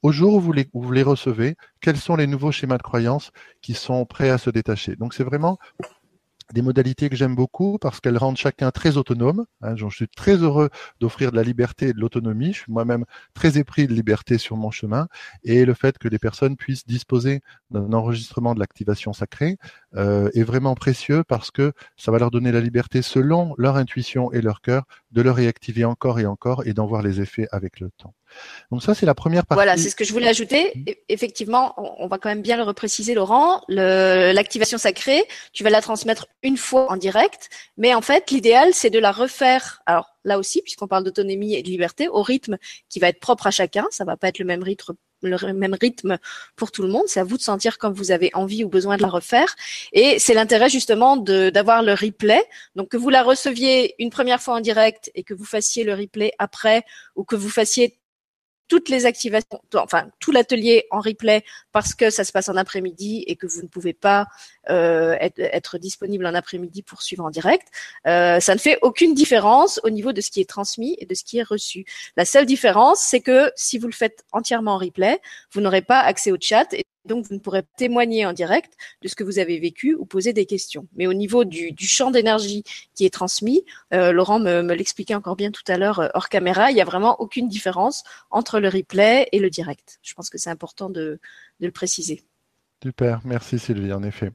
au 0.04 0.12
jour 0.12 0.34
où 0.34 0.40
vous, 0.40 0.52
les, 0.52 1.02
recevez, 1.02 1.56
quels 1.80 1.96
sont 1.96 2.14
les 2.14 2.26
nouveaux 2.26 2.52
schémas 2.52 2.76
de 2.76 2.82
croyance 2.82 3.30
qui 3.62 3.72
sont 3.72 4.04
prêts 4.04 4.28
à 4.28 4.36
se 4.36 4.50
détacher. 4.50 4.96
Donc 4.96 5.14
c'est 5.14 5.24
vraiment 5.24 5.58
des 6.52 6.60
modalités 6.60 7.08
que 7.08 7.16
j'aime 7.16 7.34
beaucoup 7.34 7.78
parce 7.78 8.00
qu'elles 8.00 8.18
rendent 8.18 8.36
chacun 8.36 8.70
très 8.70 8.98
autonome. 8.98 9.46
Hein, 9.62 9.76
je 9.76 9.88
suis 9.88 10.06
très 10.06 10.36
heureux 10.36 10.68
d'offrir 11.00 11.30
de 11.30 11.36
la 11.36 11.42
liberté 11.42 11.88
et 11.88 11.92
de 11.94 11.98
l'autonomie. 11.98 12.52
Je 12.52 12.60
suis 12.60 12.72
moi-même 12.72 13.06
très 13.32 13.56
épris 13.56 13.86
de 13.86 13.94
liberté 13.94 14.36
sur 14.36 14.58
mon 14.58 14.70
chemin 14.70 15.08
et 15.42 15.64
le 15.64 15.72
fait 15.72 15.96
que 15.96 16.08
les 16.08 16.18
personnes 16.18 16.58
puissent 16.58 16.86
disposer 16.86 17.40
d'un 17.70 17.94
enregistrement 17.94 18.54
de 18.54 18.60
l'activation 18.60 19.14
sacrée 19.14 19.56
euh, 19.96 20.30
est 20.34 20.42
vraiment 20.42 20.74
précieux 20.74 21.22
parce 21.26 21.50
que 21.50 21.72
ça 21.96 22.10
va 22.10 22.18
leur 22.18 22.30
donner 22.30 22.50
la 22.50 22.60
liberté 22.60 23.02
selon 23.02 23.54
leur 23.58 23.76
intuition 23.76 24.32
et 24.32 24.40
leur 24.40 24.60
cœur 24.60 24.84
de 25.12 25.22
le 25.22 25.30
réactiver 25.30 25.84
encore 25.84 26.18
et 26.18 26.26
encore 26.26 26.66
et 26.66 26.72
d'en 26.72 26.86
voir 26.86 27.02
les 27.02 27.20
effets 27.20 27.46
avec 27.52 27.78
le 27.80 27.90
temps. 27.96 28.14
Donc 28.72 28.82
ça, 28.82 28.94
c'est 28.94 29.06
la 29.06 29.14
première 29.14 29.46
partie. 29.46 29.58
Voilà, 29.58 29.76
c'est 29.76 29.90
ce 29.90 29.96
que 29.96 30.04
je 30.04 30.12
voulais 30.12 30.26
ajouter. 30.26 30.72
Mmh. 30.74 30.92
Effectivement, 31.08 31.74
on 32.02 32.08
va 32.08 32.18
quand 32.18 32.28
même 32.28 32.42
bien 32.42 32.56
le 32.56 32.64
repréciser, 32.64 33.14
Laurent. 33.14 33.62
L'activation 33.68 34.78
sacrée, 34.78 35.22
tu 35.52 35.62
vas 35.62 35.70
la 35.70 35.80
transmettre 35.80 36.26
une 36.42 36.56
fois 36.56 36.90
en 36.90 36.96
direct, 36.96 37.48
mais 37.76 37.94
en 37.94 38.02
fait, 38.02 38.30
l'idéal, 38.30 38.70
c'est 38.72 38.90
de 38.90 38.98
la 38.98 39.12
refaire. 39.12 39.82
Alors 39.86 40.16
là 40.24 40.38
aussi, 40.38 40.62
puisqu'on 40.62 40.88
parle 40.88 41.04
d'autonomie 41.04 41.54
et 41.54 41.62
de 41.62 41.68
liberté, 41.68 42.08
au 42.08 42.22
rythme 42.22 42.56
qui 42.88 42.98
va 42.98 43.08
être 43.08 43.20
propre 43.20 43.46
à 43.46 43.50
chacun. 43.50 43.86
Ça 43.90 44.04
va 44.04 44.16
pas 44.16 44.28
être 44.28 44.38
le 44.38 44.44
même 44.44 44.62
rythme 44.62 44.94
le 45.26 45.52
même 45.52 45.76
rythme 45.80 46.18
pour 46.56 46.70
tout 46.70 46.82
le 46.82 46.88
monde. 46.88 47.04
C'est 47.06 47.20
à 47.20 47.24
vous 47.24 47.36
de 47.36 47.42
sentir 47.42 47.78
comme 47.78 47.92
vous 47.92 48.10
avez 48.10 48.30
envie 48.34 48.64
ou 48.64 48.68
besoin 48.68 48.96
de 48.96 49.02
la 49.02 49.08
refaire. 49.08 49.54
Et 49.92 50.18
c'est 50.18 50.34
l'intérêt 50.34 50.68
justement 50.68 51.16
d'avoir 51.16 51.82
le 51.82 51.92
replay. 51.92 52.42
Donc 52.76 52.90
que 52.90 52.96
vous 52.96 53.10
la 53.10 53.22
receviez 53.22 53.94
une 53.98 54.10
première 54.10 54.40
fois 54.40 54.54
en 54.54 54.60
direct 54.60 55.10
et 55.14 55.22
que 55.22 55.34
vous 55.34 55.44
fassiez 55.44 55.84
le 55.84 55.94
replay 55.94 56.32
après 56.38 56.84
ou 57.16 57.24
que 57.24 57.36
vous 57.36 57.50
fassiez 57.50 57.98
toutes 58.68 58.88
les 58.88 59.06
activations, 59.06 59.60
enfin 59.74 60.08
tout 60.20 60.32
l'atelier 60.32 60.86
en 60.90 61.00
replay 61.00 61.44
parce 61.72 61.94
que 61.94 62.10
ça 62.10 62.24
se 62.24 62.32
passe 62.32 62.48
en 62.48 62.56
après-midi 62.56 63.24
et 63.26 63.36
que 63.36 63.46
vous 63.46 63.62
ne 63.62 63.68
pouvez 63.68 63.92
pas 63.92 64.26
euh, 64.70 65.16
être, 65.20 65.78
disponible 65.78 66.24
en 66.26 66.34
après-midi 66.34 66.82
pour 66.82 67.02
suivre 67.02 67.24
en 67.24 67.30
direct, 67.30 67.68
euh, 68.06 68.40
ça 68.40 68.54
ne 68.54 68.60
fait 68.60 68.78
aucune 68.82 69.14
différence 69.14 69.80
au 69.84 69.90
niveau 69.90 70.12
de 70.12 70.20
ce 70.20 70.30
qui 70.30 70.40
est 70.40 70.48
transmis 70.48 70.96
et 70.98 71.06
de 71.06 71.14
ce 71.14 71.24
qui 71.24 71.38
est 71.38 71.42
reçu. 71.42 71.84
La 72.16 72.24
seule 72.24 72.46
différence, 72.46 73.00
c'est 73.00 73.20
que 73.20 73.50
si 73.56 73.78
vous 73.78 73.86
le 73.86 73.92
faites 73.92 74.24
entièrement 74.32 74.74
en 74.74 74.78
replay, 74.78 75.20
vous 75.52 75.60
n'aurez 75.60 75.82
pas 75.82 76.00
accès 76.00 76.30
au 76.32 76.36
chat 76.40 76.72
donc, 77.04 77.26
vous 77.26 77.34
ne 77.34 77.40
pourrez 77.40 77.62
témoigner 77.76 78.24
en 78.26 78.32
direct 78.32 78.74
de 79.02 79.08
ce 79.08 79.14
que 79.14 79.24
vous 79.24 79.38
avez 79.38 79.58
vécu 79.58 79.94
ou 79.94 80.06
poser 80.06 80.32
des 80.32 80.46
questions. 80.46 80.86
Mais 80.96 81.06
au 81.06 81.14
niveau 81.14 81.44
du, 81.44 81.74
champ 81.78 82.10
d'énergie 82.10 82.64
qui 82.94 83.04
est 83.04 83.12
transmis, 83.12 83.64
euh, 83.92 84.12
Laurent 84.12 84.40
me, 84.40 84.62
me 84.62 84.74
l'expliquait 84.74 85.14
encore 85.14 85.36
bien 85.36 85.50
tout 85.50 85.62
à 85.68 85.76
l'heure 85.76 86.00
euh, 86.00 86.08
hors 86.14 86.28
caméra, 86.28 86.70
il 86.70 86.74
n'y 86.74 86.80
a 86.80 86.84
vraiment 86.84 87.20
aucune 87.20 87.48
différence 87.48 88.04
entre 88.30 88.58
le 88.58 88.68
replay 88.68 89.28
et 89.32 89.38
le 89.38 89.50
direct. 89.50 89.98
Je 90.02 90.14
pense 90.14 90.30
que 90.30 90.38
c'est 90.38 90.50
important 90.50 90.88
de, 90.88 91.20
de 91.60 91.66
le 91.66 91.72
préciser. 91.72 92.24
Super, 92.82 93.20
merci 93.24 93.58
Sylvie, 93.58 93.92
en 93.92 94.02
effet. 94.02 94.30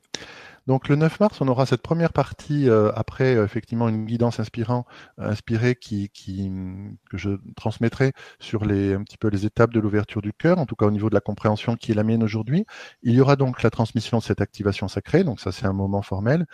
Donc 0.69 0.88
le 0.88 0.95
9 0.95 1.19
mars, 1.19 1.41
on 1.41 1.47
aura 1.47 1.65
cette 1.65 1.81
première 1.81 2.13
partie 2.13 2.69
euh, 2.69 2.91
après 2.93 3.35
euh, 3.35 3.43
effectivement 3.43 3.89
une 3.89 4.05
guidance 4.05 4.39
inspirant, 4.39 4.85
inspirée 5.17 5.75
qui, 5.75 6.11
que 7.09 7.17
je 7.17 7.31
transmettrai 7.55 8.13
sur 8.39 8.65
les 8.65 8.93
un 8.93 9.01
petit 9.01 9.17
peu 9.17 9.29
les 9.29 9.47
étapes 9.47 9.73
de 9.73 9.79
l'ouverture 9.79 10.21
du 10.21 10.31
cœur, 10.31 10.59
en 10.59 10.67
tout 10.67 10.75
cas 10.75 10.85
au 10.85 10.91
niveau 10.91 11.09
de 11.09 11.15
la 11.15 11.21
compréhension 11.21 11.75
qui 11.75 11.91
est 11.91 11.95
la 11.95 12.03
mienne 12.03 12.21
aujourd'hui. 12.21 12.65
Il 13.01 13.15
y 13.15 13.19
aura 13.19 13.35
donc 13.35 13.63
la 13.63 13.71
transmission 13.71 14.19
de 14.19 14.23
cette 14.23 14.41
activation 14.41 14.88
sacrée, 14.88 15.23
donc 15.23 15.39
ça 15.39 15.51
c'est 15.51 15.65
un 15.65 15.73
moment 15.73 16.03
formel, 16.03 16.45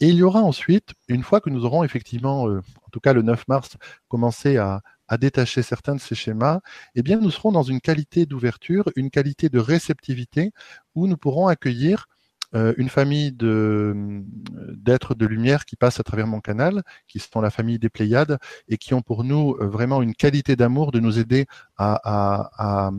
et 0.00 0.08
il 0.08 0.16
y 0.16 0.22
aura 0.22 0.42
ensuite, 0.42 0.90
une 1.08 1.22
fois 1.22 1.40
que 1.40 1.48
nous 1.48 1.64
aurons 1.64 1.82
effectivement, 1.82 2.42
en 2.42 2.90
tout 2.92 3.00
cas 3.00 3.14
le 3.14 3.22
9 3.22 3.48
mars, 3.48 3.78
commencé 4.08 4.58
à, 4.58 4.82
à 5.08 5.16
détacher 5.16 5.62
certains 5.62 5.94
de 5.94 6.00
ces 6.00 6.14
schémas, 6.14 6.60
eh 6.94 7.02
bien, 7.02 7.18
nous 7.20 7.30
serons 7.30 7.52
dans 7.52 7.62
une 7.62 7.80
qualité 7.80 8.26
d'ouverture, 8.26 8.90
une 8.96 9.08
qualité 9.08 9.48
de 9.48 9.58
réceptivité 9.58 10.52
où 10.94 11.06
nous 11.06 11.16
pourrons 11.16 11.46
accueillir 11.46 12.06
euh, 12.54 12.74
une 12.76 12.88
famille 12.88 13.32
de 13.32 14.22
d'êtres 14.74 15.14
de 15.14 15.26
lumière 15.26 15.64
qui 15.64 15.76
passent 15.76 16.00
à 16.00 16.02
travers 16.02 16.26
mon 16.26 16.40
canal, 16.40 16.82
qui 17.08 17.18
sont 17.18 17.40
la 17.40 17.50
famille 17.50 17.78
des 17.78 17.88
Pléiades 17.88 18.38
et 18.68 18.78
qui 18.78 18.94
ont 18.94 19.02
pour 19.02 19.24
nous 19.24 19.56
euh, 19.60 19.66
vraiment 19.66 20.02
une 20.02 20.14
qualité 20.14 20.56
d'amour 20.56 20.92
de 20.92 21.00
nous 21.00 21.18
aider 21.18 21.46
à, 21.76 21.94
à, 22.04 22.50
à, 22.88 22.90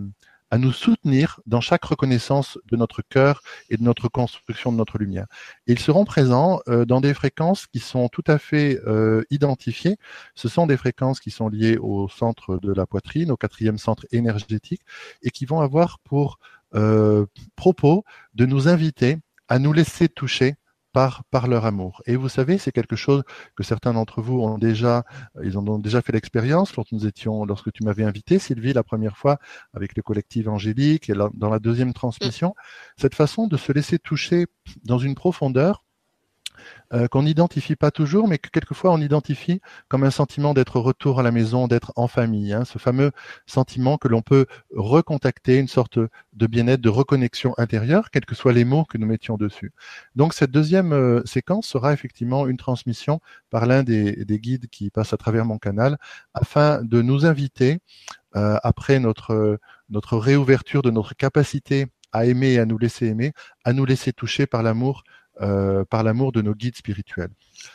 à 0.54 0.60
nous 0.60 0.72
soutenir 0.72 1.40
dans 1.48 1.62
chaque 1.62 1.84
reconnaissance 1.84 2.60
de 2.70 2.78
notre 2.78 3.02
cœur 3.02 3.42
et 3.72 3.78
de 3.78 3.82
notre 3.82 4.08
construction 4.08 4.72
de 4.72 4.78
notre 4.78 5.00
lumière. 5.00 5.26
ils 5.66 5.80
seront 5.80 6.06
présents 6.06 6.60
euh, 6.68 6.86
dans 6.86 7.02
des 7.02 7.16
fréquences 7.16 7.66
qui 7.66 7.80
sont 7.80 8.08
tout 8.08 8.24
à 8.28 8.38
fait 8.38 8.80
euh, 8.86 9.24
identifiées. 9.32 9.98
Ce 10.36 10.48
sont 10.48 10.68
des 10.68 10.78
fréquences 10.78 11.20
qui 11.20 11.32
sont 11.32 11.50
liées 11.50 11.78
au 11.78 12.08
centre 12.08 12.60
de 12.60 12.72
la 12.72 12.86
poitrine, 12.86 13.32
au 13.32 13.36
quatrième 13.36 13.80
centre 13.80 14.06
énergétique, 14.12 14.84
et 15.24 15.32
qui 15.32 15.48
vont 15.48 15.60
avoir 15.60 15.98
pour 16.04 16.38
euh, 16.76 17.26
propos 17.56 18.04
de 18.36 18.46
nous 18.46 18.68
inviter 18.68 19.18
à 19.48 19.60
nous 19.60 19.74
laisser 19.74 20.10
toucher 20.10 20.56
par, 20.94 21.24
par 21.32 21.48
leur 21.48 21.66
amour. 21.66 22.02
Et 22.06 22.16
vous 22.16 22.30
savez, 22.30 22.58
c'est 22.58 22.72
quelque 22.72 22.96
chose 22.96 23.24
que 23.56 23.64
certains 23.64 23.94
d'entre 23.94 24.22
vous 24.22 24.40
ont 24.40 24.58
déjà, 24.58 25.04
ils 25.44 25.58
ont 25.58 25.80
déjà 25.80 26.02
fait 26.02 26.14
l'expérience 26.14 26.76
lorsque 26.76 26.92
nous 26.92 27.08
étions, 27.08 27.46
lorsque 27.46 27.72
tu 27.74 27.84
m'avais 27.84 28.04
invité, 28.04 28.40
Sylvie, 28.40 28.74
la 28.74 28.84
première 28.84 29.18
fois 29.18 29.40
avec 29.74 29.96
le 29.98 30.04
collectif 30.04 30.48
angélique 30.48 31.10
et 31.10 31.14
dans 31.14 31.50
la 31.50 31.60
deuxième 31.60 31.94
transmission, 31.94 32.54
cette 32.96 33.16
façon 33.16 33.48
de 33.48 33.58
se 33.58 33.72
laisser 33.72 34.00
toucher 34.00 34.46
dans 34.86 35.00
une 35.00 35.16
profondeur 35.16 35.84
euh, 36.94 37.08
qu'on 37.08 37.24
n'identifie 37.24 37.76
pas 37.76 37.92
toujours, 37.92 38.28
mais 38.28 38.38
que 38.38 38.50
quelquefois 38.50 38.92
on 38.92 39.00
identifie 39.00 39.62
comme 39.88 40.04
un 40.04 40.12
sentiment 40.12 40.54
d'être 40.54 40.80
retour 40.80 41.20
à 41.20 41.24
la 41.24 41.32
maison, 41.32 41.68
d'être 41.68 41.94
en 41.96 42.08
famille. 42.08 42.54
Hein, 42.54 42.66
ce 42.66 42.78
fameux 42.78 43.12
sentiment 43.46 43.98
que 43.98 44.08
l'on 44.08 44.22
peut 44.22 44.46
recontacter, 44.76 45.58
une 45.58 45.68
sorte 45.68 46.00
de 46.00 46.48
bien-être, 46.48 46.82
de 46.82 46.90
reconnexion 46.90 47.54
intérieure, 47.58 48.12
quels 48.12 48.26
que 48.26 48.36
soient 48.36 48.54
les 48.54 48.66
mots 48.66 48.86
que 48.86 48.98
nous 48.98 49.08
mettions 49.08 49.38
dessus. 49.38 49.72
Donc 50.16 50.34
cette 50.34 50.52
deuxième 50.52 50.94
euh, 50.94 51.22
séquence 51.26 51.68
sera 51.68 51.94
effectivement 51.94 52.48
une 52.48 52.58
transmission 52.58 53.20
par 53.50 53.66
l'un 53.66 53.84
des, 53.84 54.26
guides 54.28 54.68
qui 54.68 54.90
passe 54.90 55.14
à 55.14 55.18
travers 55.18 55.46
mon 55.46 55.58
canal, 55.58 55.98
afin 56.34 56.82
de 56.84 57.02
nous 57.02 57.26
inviter, 57.26 57.80
euh, 58.36 58.58
après 58.64 59.00
notre, 59.00 59.60
notre 59.90 60.18
réouverture 60.18 60.82
de 60.82 60.90
notre 60.90 61.16
capacité 61.16 61.88
à 62.14 62.26
aimer 62.26 62.54
et 62.54 62.60
à 62.60 62.66
nous 62.66 62.78
laisser 62.78 63.08
aimer, 63.08 63.34
à 63.64 63.74
nous 63.74 63.86
laisser 63.86 64.14
toucher 64.14 64.46
par 64.46 64.64
l'amour 64.64 65.04
euh, 65.42 65.84
par 65.86 66.04
l'amour 66.04 66.32
de 66.32 66.42
nos 66.42 66.54
guides 66.54 66.78
spirituels. 66.78 67.32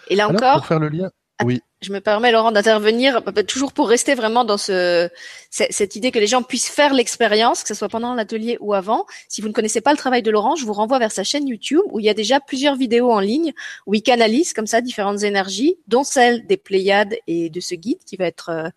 Et 0.09 0.17
là 0.17 0.29
encore, 0.29 0.59
pour 0.59 0.67
faire 0.67 0.81
le 0.81 0.89
lien, 0.89 1.11
oui. 1.45 1.61
Je 1.81 1.93
me 1.93 2.01
permets, 2.01 2.33
Laurent, 2.33 2.51
d'intervenir 2.51 3.23
toujours 3.47 3.73
pour 3.73 3.89
rester 3.89 4.17
vraiment 4.17 4.45
dans 4.45 4.57
ce, 4.57 5.09
cette 5.51 5.95
idée 5.95 6.11
que 6.11 6.19
les 6.19 6.27
gens 6.27 6.43
puissent 6.43 6.69
faire 6.69 6.93
l'expérience, 6.93 7.63
que 7.63 7.69
ce 7.69 7.75
soit 7.75 7.89
pendant 7.89 8.15
l'atelier 8.15 8.59
ou 8.61 8.75
avant. 8.75 9.07
Si 9.29 9.41
vous 9.41 9.47
ne 9.47 9.53
connaissez 9.53 9.81
pas 9.81 9.93
le 9.93 9.97
travail 9.97 10.23
de 10.23 10.33
Laurent, 10.33 10.57
je 10.57 10.65
vous 10.65 10.73
renvoie 10.73 10.99
vers 10.99 11.13
sa 11.13 11.23
chaîne 11.23 11.47
YouTube 11.47 11.83
où 11.93 12.01
il 12.01 12.07
y 12.07 12.09
a 12.09 12.15
déjà 12.15 12.41
plusieurs 12.41 12.75
vidéos 12.75 13.13
en 13.13 13.21
ligne 13.21 13.53
où 13.87 13.95
il 13.95 14.03
canalise 14.03 14.53
comme 14.53 14.67
ça 14.67 14.81
différentes 14.81 15.23
énergies, 15.23 15.77
dont 15.87 16.03
celle 16.03 16.45
des 16.47 16.57
Pléiades 16.57 17.15
et 17.29 17.49
de 17.49 17.61
ce 17.61 17.77
guide 17.77 18.03
qui 18.05 18.17
va 18.17 18.25
être 18.25 18.49
euh, 18.49 18.69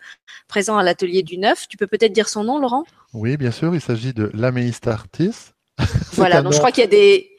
présent 0.47 0.77
à 0.77 0.83
l'atelier 0.83 1.23
du 1.23 1.39
9. 1.39 1.67
Tu 1.67 1.77
peux 1.77 1.87
peut-être 1.87 2.13
dire 2.13 2.29
son 2.29 2.43
nom, 2.43 2.59
Laurent? 2.59 2.83
Oui, 3.13 3.35
bien 3.35 3.51
sûr. 3.51 3.73
Il 3.73 3.81
s'agit 3.81 4.13
de 4.13 4.29
l'Améista 4.35 4.91
Artis. 4.91 5.53
voilà, 6.13 6.43
donc 6.43 6.53
je 6.53 6.59
crois 6.59 6.71
qu'il 6.71 6.81
y 6.81 6.87
a 6.87 6.89
des, 6.89 7.30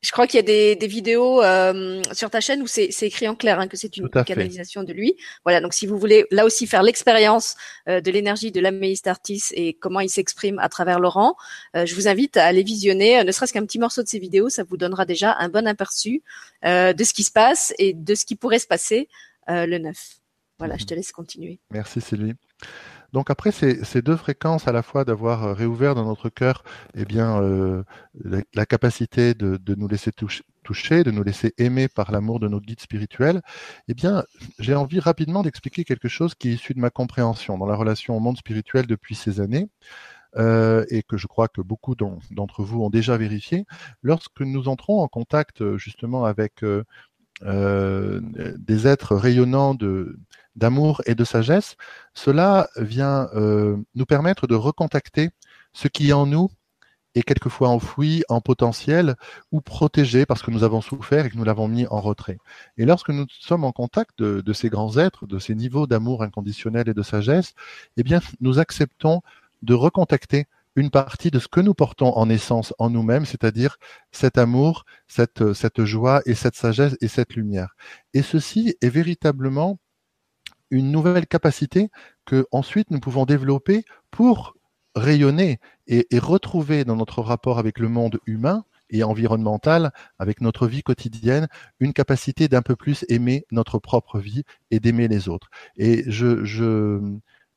je 0.00 0.12
crois 0.12 0.26
qu'il 0.26 0.36
y 0.36 0.40
a 0.40 0.46
des, 0.46 0.76
des 0.76 0.86
vidéos 0.86 1.42
euh, 1.42 2.00
sur 2.12 2.30
ta 2.30 2.40
chaîne 2.40 2.62
où 2.62 2.66
c'est 2.66 2.90
écrit 3.02 3.26
en 3.26 3.34
clair 3.34 3.58
hein, 3.58 3.66
que 3.66 3.76
c'est 3.76 3.96
une 3.96 4.08
canalisation 4.08 4.84
de 4.84 4.92
lui. 4.92 5.16
Voilà, 5.44 5.60
donc 5.60 5.74
si 5.74 5.86
vous 5.86 5.98
voulez 5.98 6.24
là 6.30 6.44
aussi 6.44 6.66
faire 6.66 6.82
l'expérience 6.82 7.56
euh, 7.88 8.00
de 8.00 8.10
l'énergie 8.10 8.52
de 8.52 8.60
l'améiste 8.60 9.08
Artis 9.08 9.42
et 9.52 9.74
comment 9.74 10.00
il 10.00 10.08
s'exprime 10.08 10.58
à 10.60 10.68
travers 10.68 11.00
Laurent, 11.00 11.36
euh, 11.76 11.84
je 11.84 11.94
vous 11.96 12.06
invite 12.06 12.36
à 12.36 12.46
aller 12.46 12.62
visionner, 12.62 13.24
ne 13.24 13.32
serait-ce 13.32 13.52
qu'un 13.52 13.66
petit 13.66 13.80
morceau 13.80 14.02
de 14.02 14.08
ces 14.08 14.20
vidéos, 14.20 14.48
ça 14.48 14.62
vous 14.62 14.76
donnera 14.76 15.04
déjà 15.04 15.34
un 15.38 15.48
bon 15.48 15.66
aperçu 15.66 16.22
de 16.64 17.04
ce 17.04 17.12
qui 17.12 17.24
se 17.24 17.30
passe 17.30 17.72
et 17.78 17.92
de 17.92 18.14
ce 18.14 18.24
qui 18.24 18.36
pourrait 18.36 18.58
se 18.58 18.66
passer 18.66 19.08
le 19.48 19.78
9. 19.78 19.96
Voilà, 20.58 20.76
je 20.76 20.84
te 20.84 20.94
laisse 20.94 21.12
continuer. 21.12 21.60
Merci 21.70 22.00
Sylvie. 22.00 22.34
Donc 23.12 23.30
après 23.30 23.52
ces, 23.52 24.02
deux 24.02 24.16
fréquences, 24.16 24.68
à 24.68 24.72
la 24.72 24.82
fois 24.82 25.04
d'avoir 25.04 25.44
euh, 25.44 25.52
réouvert 25.54 25.94
dans 25.94 26.04
notre 26.04 26.28
cœur 26.28 26.62
eh 26.94 27.04
bien, 27.04 27.40
euh, 27.42 27.82
la, 28.54 28.66
capacité 28.66 29.34
de, 29.34 29.56
de, 29.56 29.74
nous 29.74 29.88
laisser 29.88 30.12
toucher, 30.12 31.04
de 31.04 31.10
nous 31.10 31.22
laisser 31.22 31.54
aimer 31.58 31.88
par 31.88 32.12
l'amour 32.12 32.38
de 32.38 32.48
nos 32.48 32.60
guides 32.60 32.80
spirituels, 32.80 33.40
eh 33.88 33.94
bien, 33.94 34.24
j'ai 34.58 34.74
envie 34.74 35.00
rapidement 35.00 35.42
d'expliquer 35.42 35.84
quelque 35.84 36.08
chose 36.08 36.34
qui 36.34 36.50
est 36.50 36.54
issu 36.54 36.74
de 36.74 36.80
ma 36.80 36.90
compréhension 36.90 37.56
dans 37.56 37.66
la 37.66 37.76
relation 37.76 38.16
au 38.16 38.20
monde 38.20 38.36
spirituel 38.36 38.86
depuis 38.86 39.14
ces 39.14 39.40
années. 39.40 39.68
Euh, 40.36 40.84
et 40.90 41.02
que 41.02 41.16
je 41.16 41.26
crois 41.26 41.48
que 41.48 41.62
beaucoup 41.62 41.94
d'entre 41.96 42.62
vous 42.62 42.82
ont 42.82 42.90
déjà 42.90 43.16
vérifié, 43.16 43.64
lorsque 44.02 44.42
nous 44.42 44.68
entrons 44.68 45.00
en 45.00 45.08
contact 45.08 45.76
justement 45.78 46.26
avec 46.26 46.62
euh, 47.44 48.20
des 48.58 48.86
êtres 48.86 49.14
rayonnants 49.14 49.74
de, 49.74 50.18
d'amour 50.56 51.02
et 51.06 51.14
de 51.14 51.24
sagesse, 51.24 51.76
cela 52.14 52.68
vient 52.76 53.28
euh, 53.34 53.76
nous 53.94 54.06
permettre 54.06 54.46
de 54.46 54.54
recontacter 54.54 55.30
ce 55.72 55.88
qui 55.88 56.12
en 56.12 56.26
nous 56.26 56.50
est 57.14 57.22
quelquefois 57.22 57.68
enfoui 57.68 58.22
en 58.28 58.40
potentiel 58.40 59.16
ou 59.52 59.60
protégé 59.60 60.26
parce 60.26 60.42
que 60.42 60.50
nous 60.50 60.64
avons 60.64 60.80
souffert 60.80 61.26
et 61.26 61.30
que 61.30 61.36
nous 61.36 61.44
l'avons 61.44 61.68
mis 61.68 61.86
en 61.86 62.00
retrait. 62.00 62.38
Et 62.76 62.84
lorsque 62.84 63.10
nous 63.10 63.26
sommes 63.28 63.64
en 63.64 63.72
contact 63.72 64.18
de, 64.18 64.40
de 64.40 64.52
ces 64.52 64.68
grands 64.68 64.96
êtres, 64.98 65.26
de 65.26 65.38
ces 65.38 65.54
niveaux 65.54 65.86
d'amour 65.86 66.22
inconditionnel 66.22 66.88
et 66.88 66.94
de 66.94 67.02
sagesse, 67.02 67.54
eh 67.96 68.02
bien, 68.02 68.20
nous 68.40 68.58
acceptons 68.58 69.22
de 69.62 69.74
recontacter 69.74 70.46
une 70.78 70.90
partie 70.90 71.30
de 71.30 71.40
ce 71.40 71.48
que 71.48 71.60
nous 71.60 71.74
portons 71.74 72.16
en 72.16 72.30
essence 72.30 72.72
en 72.78 72.88
nous-mêmes, 72.88 73.26
c'est-à-dire 73.26 73.78
cet 74.12 74.38
amour, 74.38 74.84
cette, 75.08 75.52
cette 75.52 75.84
joie 75.84 76.22
et 76.24 76.34
cette 76.34 76.54
sagesse 76.54 76.96
et 77.00 77.08
cette 77.08 77.34
lumière. 77.34 77.74
Et 78.14 78.22
ceci 78.22 78.76
est 78.80 78.88
véritablement 78.88 79.78
une 80.70 80.92
nouvelle 80.92 81.26
capacité 81.26 81.90
que 82.26 82.46
ensuite 82.52 82.90
nous 82.90 83.00
pouvons 83.00 83.24
développer 83.24 83.84
pour 84.10 84.54
rayonner 84.94 85.58
et, 85.86 86.06
retrouver 86.18 86.84
dans 86.84 86.96
notre 86.96 87.22
rapport 87.22 87.58
avec 87.58 87.78
le 87.78 87.88
monde 87.88 88.20
humain 88.26 88.64
et 88.90 89.02
environnemental, 89.02 89.92
avec 90.18 90.40
notre 90.40 90.66
vie 90.66 90.82
quotidienne, 90.82 91.48
une 91.80 91.92
capacité 91.92 92.48
d'un 92.48 92.62
peu 92.62 92.76
plus 92.76 93.04
aimer 93.08 93.46
notre 93.50 93.78
propre 93.78 94.18
vie 94.18 94.44
et 94.70 94.80
d'aimer 94.80 95.08
les 95.08 95.28
autres. 95.28 95.50
Et 95.76 96.04
je, 96.10 97.00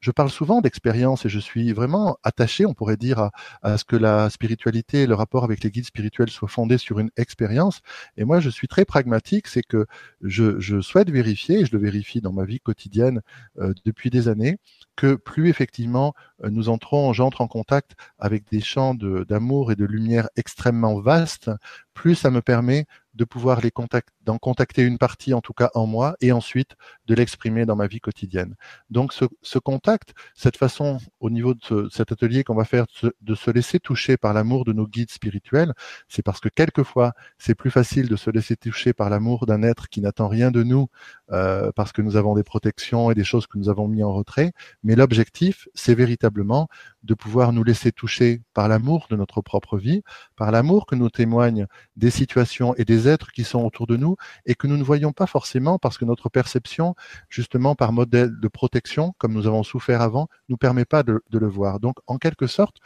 je 0.01 0.11
parle 0.11 0.29
souvent 0.31 0.61
d'expérience 0.61 1.25
et 1.25 1.29
je 1.29 1.39
suis 1.39 1.71
vraiment 1.73 2.17
attaché, 2.23 2.65
on 2.65 2.73
pourrait 2.73 2.97
dire, 2.97 3.29
à, 3.61 3.77
ce 3.77 3.85
que 3.85 3.95
la 3.95 4.29
spiritualité, 4.29 5.05
le 5.05 5.13
rapport 5.13 5.43
avec 5.43 5.63
les 5.63 5.69
guides 5.69 5.85
spirituels 5.85 6.29
soit 6.29 6.47
fondé 6.47 6.77
sur 6.79 6.99
une 6.99 7.11
expérience. 7.17 7.81
Et 8.17 8.25
moi, 8.25 8.39
je 8.39 8.49
suis 8.49 8.67
très 8.67 8.83
pragmatique, 8.83 9.47
c'est 9.47 9.61
que 9.61 9.85
je, 10.21 10.81
souhaite 10.81 11.11
vérifier, 11.11 11.59
et 11.59 11.65
je 11.65 11.71
le 11.73 11.79
vérifie 11.79 12.19
dans 12.19 12.33
ma 12.33 12.45
vie 12.45 12.59
quotidienne 12.59 13.21
euh, 13.59 13.73
depuis 13.85 14.09
des 14.09 14.27
années, 14.27 14.57
que 14.95 15.13
plus 15.15 15.49
effectivement 15.49 16.13
euh, 16.43 16.49
nous 16.49 16.69
entrons, 16.69 17.13
j'entre 17.13 17.41
en 17.41 17.47
contact 17.47 17.91
avec 18.17 18.49
des 18.51 18.61
champs 18.61 18.95
d'amour 18.95 19.71
et 19.71 19.75
de 19.75 19.85
lumière 19.85 20.29
extrêmement 20.35 20.99
vastes, 20.99 21.51
plus 21.93 22.15
ça 22.15 22.31
me 22.31 22.41
permet 22.41 22.85
de 23.13 23.25
pouvoir 23.25 23.61
les 23.61 23.71
contacter, 23.71 24.13
d'en 24.23 24.37
contacter 24.37 24.83
une 24.83 24.97
partie 24.97 25.33
en 25.33 25.41
tout 25.41 25.53
cas 25.53 25.69
en 25.73 25.85
moi 25.85 26.15
et 26.21 26.31
ensuite 26.31 26.75
de 27.07 27.15
l'exprimer 27.15 27.65
dans 27.65 27.75
ma 27.75 27.87
vie 27.87 27.99
quotidienne. 27.99 28.55
Donc 28.89 29.13
ce, 29.13 29.59
contact, 29.59 30.13
cette 30.33 30.57
façon 30.57 30.99
au 31.19 31.29
niveau 31.29 31.53
de 31.53 31.89
cet 31.91 32.11
atelier 32.11 32.43
qu'on 32.43 32.55
va 32.55 32.65
faire 32.65 32.85
de 33.21 33.35
se 33.35 33.51
laisser 33.51 33.79
toucher 33.79 34.17
par 34.17 34.33
l'amour 34.33 34.63
de 34.65 34.73
nos 34.73 34.87
guides 34.87 35.11
spirituels, 35.11 35.73
c'est 36.07 36.21
parce 36.21 36.39
que 36.39 36.49
quelquefois 36.49 37.13
c'est 37.37 37.55
plus 37.55 37.71
facile 37.71 38.07
de 38.07 38.15
se 38.15 38.29
laisser 38.29 38.55
toucher 38.55 38.93
par 38.93 39.09
l'amour 39.09 39.45
d'un 39.45 39.63
être 39.63 39.89
qui 39.89 40.01
n'attend 40.01 40.27
rien 40.27 40.51
de 40.51 40.63
nous 40.63 40.87
euh, 41.31 41.71
parce 41.75 41.91
que 41.91 42.01
nous 42.01 42.15
avons 42.15 42.35
des 42.35 42.43
protections 42.43 43.11
et 43.11 43.15
des 43.15 43.23
choses 43.23 43.47
que 43.47 43.57
nous 43.57 43.69
avons 43.69 43.87
mis 43.87 44.03
en 44.03 44.13
retrait. 44.13 44.53
Mais 44.83 44.95
l'objectif, 44.95 45.67
c'est 45.73 45.95
véritablement 45.95 46.67
de 47.03 47.13
pouvoir 47.13 47.53
nous 47.53 47.63
laisser 47.63 47.91
toucher 47.91 48.41
par 48.53 48.67
l'amour 48.67 49.07
de 49.09 49.15
notre 49.15 49.41
propre 49.41 49.77
vie, 49.77 50.03
par 50.35 50.51
l'amour 50.51 50.85
que 50.85 50.95
nous 50.95 51.09
témoignent 51.09 51.67
des 51.95 52.11
situations 52.11 52.75
et 52.75 52.85
des 52.85 53.07
êtres 53.07 53.31
qui 53.31 53.43
sont 53.43 53.63
autour 53.63 53.87
de 53.87 53.97
nous 53.97 54.15
et 54.45 54.55
que 54.55 54.67
nous 54.67 54.77
ne 54.77 54.83
voyons 54.83 55.11
pas 55.11 55.27
forcément 55.27 55.79
parce 55.79 55.97
que 55.97 56.05
notre 56.05 56.29
perception, 56.29 56.95
justement 57.29 57.75
par 57.75 57.91
modèle 57.91 58.39
de 58.39 58.47
protection, 58.47 59.13
comme 59.17 59.33
nous 59.33 59.47
avons 59.47 59.63
souffert 59.63 60.01
avant, 60.01 60.27
nous 60.49 60.57
permet 60.57 60.85
pas 60.85 61.03
de, 61.03 61.23
de 61.29 61.39
le 61.39 61.47
voir. 61.47 61.79
Donc, 61.79 61.97
en 62.07 62.17
quelque 62.17 62.47
sorte, 62.47 62.77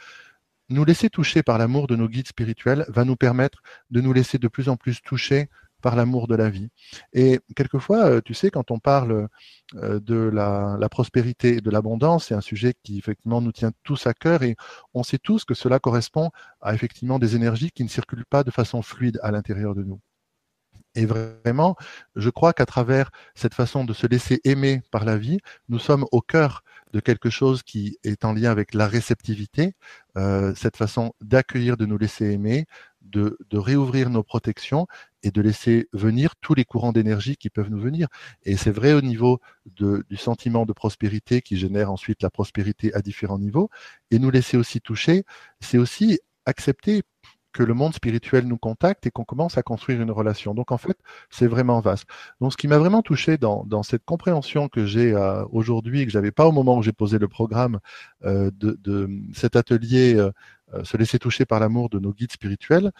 nous 0.68 0.84
laisser 0.84 1.10
toucher 1.10 1.42
par 1.42 1.58
l'amour 1.58 1.86
de 1.86 1.94
nos 1.94 2.08
guides 2.08 2.26
spirituels 2.26 2.84
va 2.88 3.04
nous 3.04 3.16
permettre 3.16 3.62
de 3.90 4.00
nous 4.00 4.12
laisser 4.12 4.38
de 4.38 4.48
plus 4.48 4.68
en 4.68 4.76
plus 4.76 5.00
toucher 5.00 5.48
par 5.86 5.94
l'amour 5.94 6.26
de 6.26 6.34
la 6.34 6.50
vie. 6.50 6.68
Et 7.12 7.38
quelquefois, 7.54 8.20
tu 8.20 8.34
sais, 8.34 8.50
quand 8.50 8.72
on 8.72 8.80
parle 8.80 9.28
de 9.72 10.16
la, 10.16 10.88
prospérité 10.90 11.58
et 11.58 11.60
de 11.60 11.70
l'abondance, 11.70 12.26
c'est 12.26 12.34
un 12.34 12.40
sujet 12.40 12.74
qui 12.82 12.98
effectivement 12.98 13.40
nous 13.40 13.52
tient 13.52 13.70
tous 13.84 14.08
à 14.08 14.12
cœur 14.12 14.42
et 14.42 14.56
on 14.94 15.04
sait 15.04 15.18
tous 15.18 15.44
que 15.44 15.54
cela 15.54 15.78
correspond 15.78 16.30
à 16.60 16.74
effectivement 16.74 17.20
des 17.20 17.36
énergies 17.36 17.70
qui 17.70 17.84
ne 17.84 17.88
circulent 17.88 18.26
pas 18.26 18.42
de 18.42 18.50
façon 18.50 18.82
fluide 18.82 19.20
à 19.22 19.30
l'intérieur 19.30 19.76
de 19.76 19.84
nous. 19.84 20.00
Et 20.96 21.06
vraiment, 21.06 21.76
je 22.16 22.30
crois 22.30 22.52
qu'à 22.52 22.66
travers 22.66 23.12
cette 23.36 23.54
façon 23.54 23.84
de 23.84 23.92
se 23.92 24.08
laisser 24.08 24.40
aimer 24.42 24.82
par 24.90 25.04
la 25.04 25.16
vie, 25.16 25.38
nous 25.68 25.78
sommes 25.78 26.04
au 26.10 26.20
cœur 26.20 26.64
de 26.92 26.98
quelque 26.98 27.30
chose 27.30 27.62
qui 27.62 27.96
est 28.02 28.24
en 28.24 28.32
lien 28.32 28.50
avec 28.50 28.74
la 28.74 28.88
réceptivité, 28.88 29.74
euh, 30.16 30.52
cette 30.56 30.76
façon 30.76 31.12
d'accueillir, 31.20 31.76
de 31.76 31.86
nous 31.86 31.98
laisser 31.98 32.32
aimer, 32.32 32.66
de, 33.10 33.36
réouvrir 33.52 34.10
nos 34.10 34.22
protections 34.22 34.86
et 35.26 35.32
de 35.32 35.42
laisser 35.42 35.88
venir 35.92 36.36
tous 36.40 36.54
les 36.54 36.64
courants 36.64 36.92
d'énergie 36.92 37.36
qui 37.36 37.50
peuvent 37.50 37.70
nous 37.70 37.80
venir. 37.80 38.06
Et 38.44 38.56
c'est 38.56 38.70
vrai 38.70 38.92
au 38.92 39.00
niveau 39.00 39.40
du 39.66 40.16
sentiment 40.16 40.66
de 40.66 40.72
prospérité 40.72 41.42
qui 41.42 41.56
génère 41.56 41.90
ensuite 41.90 42.22
la 42.22 42.30
prospérité 42.30 42.94
à 42.94 43.02
différents 43.02 43.38
niveaux. 43.38 43.68
Et 44.12 44.20
nous 44.20 44.30
laisser 44.30 44.56
aussi 44.56 44.80
toucher, 44.80 45.24
c'est 45.60 45.78
aussi 45.78 46.20
accepter 46.46 47.02
que 47.56 47.62
le 47.62 47.74
monde 47.74 47.94
spirituel 47.94 48.46
nous 48.46 48.58
contacte 48.58 49.06
et 49.06 49.10
qu'on 49.10 49.24
commence 49.24 49.56
à 49.56 49.62
construire 49.62 50.02
une 50.02 50.10
relation. 50.10 50.54
Donc 50.54 50.72
en 50.72 50.78
fait, 50.78 50.98
c'est 51.30 51.46
vraiment 51.46 51.80
vaste. 51.80 52.04
Donc 52.40 52.52
ce 52.52 52.56
qui 52.56 52.68
m'a 52.68 52.78
vraiment 52.78 53.02
touché 53.02 53.38
dans, 53.38 53.82
cette 53.82 54.04
compréhension 54.04 54.68
que 54.68 54.84
j'ai 54.84 55.12
euh, 55.12 55.42
aujourd'hui 55.50 56.04
que 56.04 56.12
j'avais 56.12 56.32
pas 56.32 56.46
au 56.46 56.52
moment 56.52 56.76
où 56.76 56.82
j'ai 56.82 56.92
posé 56.92 57.18
le 57.18 57.28
programme 57.28 57.80
euh, 58.24 58.50
de, 58.52 59.08
cet 59.32 59.56
atelier 59.56 60.14
euh, 60.16 60.30
se 60.82 60.96
laisser 60.96 61.18
toucher 61.18 61.44
par 61.44 61.60
l'amour 61.60 61.88
de 61.88 61.98
nos 61.98 62.12
guides 62.12 62.32
spirituels, 62.32 62.92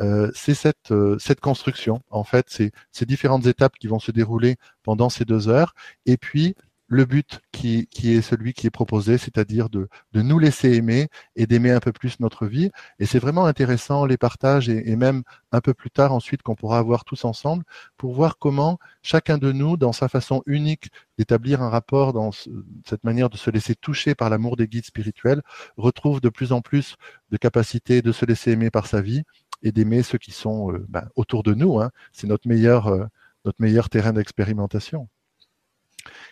euh, 0.00 0.30
c'est 0.34 0.54
cette, 0.54 0.92
cette 1.18 1.40
construction. 1.40 2.02
En 2.10 2.24
fait, 2.24 2.46
c'est 2.48 2.72
ces 2.92 3.06
différentes 3.06 3.46
étapes 3.46 3.76
qui 3.78 3.86
vont 3.86 3.98
se 3.98 4.12
dérouler 4.12 4.56
pendant 4.82 5.08
ces 5.08 5.24
deux 5.24 5.48
heures. 5.48 5.74
Et 6.06 6.16
puis 6.16 6.54
le 6.86 7.04
but 7.04 7.40
qui, 7.52 7.88
est 8.04 8.22
celui 8.22 8.52
qui 8.52 8.66
est 8.66 8.70
proposé, 8.70 9.18
c'est-à-dire 9.18 9.70
de, 9.70 9.88
nous 10.12 10.38
laisser 10.38 10.72
aimer 10.74 11.08
et 11.36 11.46
d'aimer 11.46 11.70
un 11.70 11.80
peu 11.80 11.92
plus 11.92 12.20
notre 12.20 12.46
vie. 12.46 12.70
Et 12.98 13.06
c'est 13.06 13.18
vraiment 13.18 13.46
intéressant 13.46 14.04
les 14.06 14.16
partages 14.16 14.68
et, 14.68 14.96
même 14.96 15.22
un 15.52 15.60
peu 15.60 15.74
plus 15.74 15.90
tard 15.90 16.12
ensuite 16.12 16.42
qu'on 16.42 16.54
pourra 16.54 16.78
avoir 16.78 17.04
tous 17.04 17.24
ensemble 17.24 17.64
pour 17.96 18.14
voir 18.14 18.38
comment 18.38 18.78
chacun 19.02 19.38
de 19.38 19.52
nous, 19.52 19.76
dans 19.76 19.92
sa 19.92 20.08
façon 20.08 20.42
unique 20.46 20.90
d'établir 21.18 21.62
un 21.62 21.70
rapport, 21.70 22.12
dans 22.12 22.30
cette 22.32 23.04
manière 23.04 23.30
de 23.30 23.36
se 23.36 23.50
laisser 23.50 23.74
toucher 23.74 24.14
par 24.14 24.30
l'amour 24.30 24.56
des 24.56 24.68
guides 24.68 24.84
spirituels, 24.84 25.42
retrouve 25.76 26.20
de 26.20 26.28
plus 26.28 26.52
en 26.52 26.60
plus 26.60 26.96
de 27.30 27.36
capacité 27.36 28.02
de 28.02 28.12
se 28.12 28.24
laisser 28.26 28.52
aimer 28.52 28.70
par 28.70 28.86
sa 28.86 29.00
vie 29.00 29.22
et 29.62 29.72
d'aimer 29.72 30.02
ceux 30.02 30.18
qui 30.18 30.32
sont 30.32 30.72
euh, 30.72 30.84
ben, 30.88 31.08
autour 31.16 31.42
de 31.42 31.54
nous. 31.54 31.80
Hein. 31.80 31.90
C'est 32.12 32.26
euh, 32.26 33.06
notre 33.44 33.56
meilleur 33.58 33.88
terrain 33.88 34.12
d'expérimentation. 34.12 35.08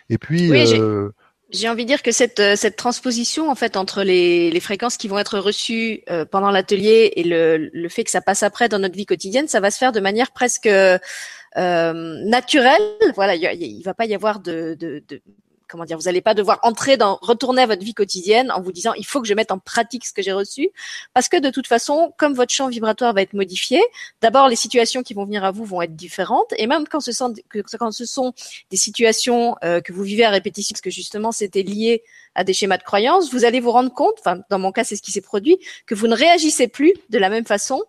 Et 0.09 0.17
puis, 0.17 0.51
euh, 0.51 1.09
j'ai 1.53 1.69
envie 1.69 1.83
de 1.83 1.87
dire 1.87 2.01
que 2.01 2.11
cette, 2.11 2.39
euh, 2.39 2.55
cette 2.55 2.75
transposition 2.75 3.49
en 3.49 3.55
fait 3.55 3.77
entre 3.77 4.03
les, 4.03 4.49
les 4.49 4.59
fréquences 4.59 4.97
qui 4.97 5.07
vont 5.07 5.19
être 5.19 5.37
reçues 5.37 6.01
euh, 6.09 6.25
pendant 6.25 6.49
l'atelier 6.49 7.13
et 7.15 7.23
le, 7.23 7.69
le, 7.71 7.89
fait 7.89 8.03
que 8.03 8.11
ça 8.11 8.21
passe 8.21 8.43
après 8.43 8.69
dans 8.69 8.79
notre 8.79 8.95
vie 8.95 9.05
quotidienne, 9.05 9.47
ça 9.47 9.59
va 9.59 9.69
se 9.69 9.77
faire 9.77 9.91
de 9.91 9.99
manière 9.99 10.31
presque 10.31 10.67
euh, 10.67 10.97
naturelle. 11.55 12.81
Voilà, 13.15 13.35
il, 13.35 13.61
il 13.61 13.83
va 13.83 13.93
pas 13.93 14.05
y 14.05 14.15
avoir 14.15 14.39
de, 14.39 14.75
de, 14.79 15.03
de 15.07 15.21
comment 15.73 15.85
dire, 15.85 15.97
vous 15.97 16.03
n'allez 16.03 16.21
pas 16.21 16.35
devoir 16.35 16.59
entrer 16.61 16.97
dans, 16.97 17.17
retourner 17.23 17.63
à 17.63 17.65
votre 17.65 17.83
vie 17.83 17.95
quotidienne 17.95 18.51
en 18.51 18.61
vous 18.61 18.71
disant 18.71 18.93
il 18.93 19.05
faut 19.07 19.21
que 19.21 19.27
je 19.27 19.33
mette 19.33 19.51
en 19.51 19.57
pratique 19.57 20.05
ce 20.05 20.13
que 20.13 20.21
j'ai 20.21 20.31
reçu, 20.31 20.69
parce 21.15 21.27
que 21.27 21.37
de 21.37 21.49
toute 21.49 21.65
façon, 21.65 22.13
comme 22.19 22.35
votre 22.35 22.53
champ 22.53 22.69
vibratoire 22.69 23.11
va 23.11 23.23
être 23.23 23.33
modifié, 23.33 23.81
d'abord 24.21 24.49
les 24.49 24.55
situations 24.55 25.01
qui 25.01 25.15
vont 25.15 25.25
venir 25.25 25.43
à 25.43 25.49
vous 25.49 25.65
vont 25.65 25.81
être 25.81 25.95
différentes, 25.95 26.53
et 26.57 26.67
même 26.67 26.87
quand 26.87 26.99
ce 26.99 27.11
sont, 27.11 27.33
quand 27.51 27.91
ce 27.91 28.05
sont 28.05 28.33
des 28.69 28.77
situations 28.77 29.55
euh, 29.63 29.81
que 29.81 29.91
vous 29.91 30.03
vivez 30.03 30.23
à 30.23 30.29
répétition, 30.29 30.73
parce 30.73 30.81
que 30.81 30.91
justement 30.91 31.31
c'était 31.31 31.63
lié 31.63 32.03
à 32.35 32.43
des 32.43 32.53
schémas 32.53 32.77
de 32.77 32.83
croyance, 32.83 33.31
vous 33.31 33.45
allez 33.45 33.59
vous 33.59 33.71
rendre 33.71 33.93
compte, 33.93 34.15
enfin 34.19 34.41
dans 34.49 34.59
mon 34.59 34.71
cas 34.71 34.83
c'est 34.83 34.95
ce 34.95 35.01
qui 35.01 35.11
s'est 35.11 35.21
produit, 35.21 35.57
que 35.85 35.95
vous 35.95 36.07
ne 36.07 36.15
réagissez 36.15 36.67
plus 36.67 36.93
de 37.09 37.17
la 37.17 37.29
même 37.29 37.45
façon 37.45 37.81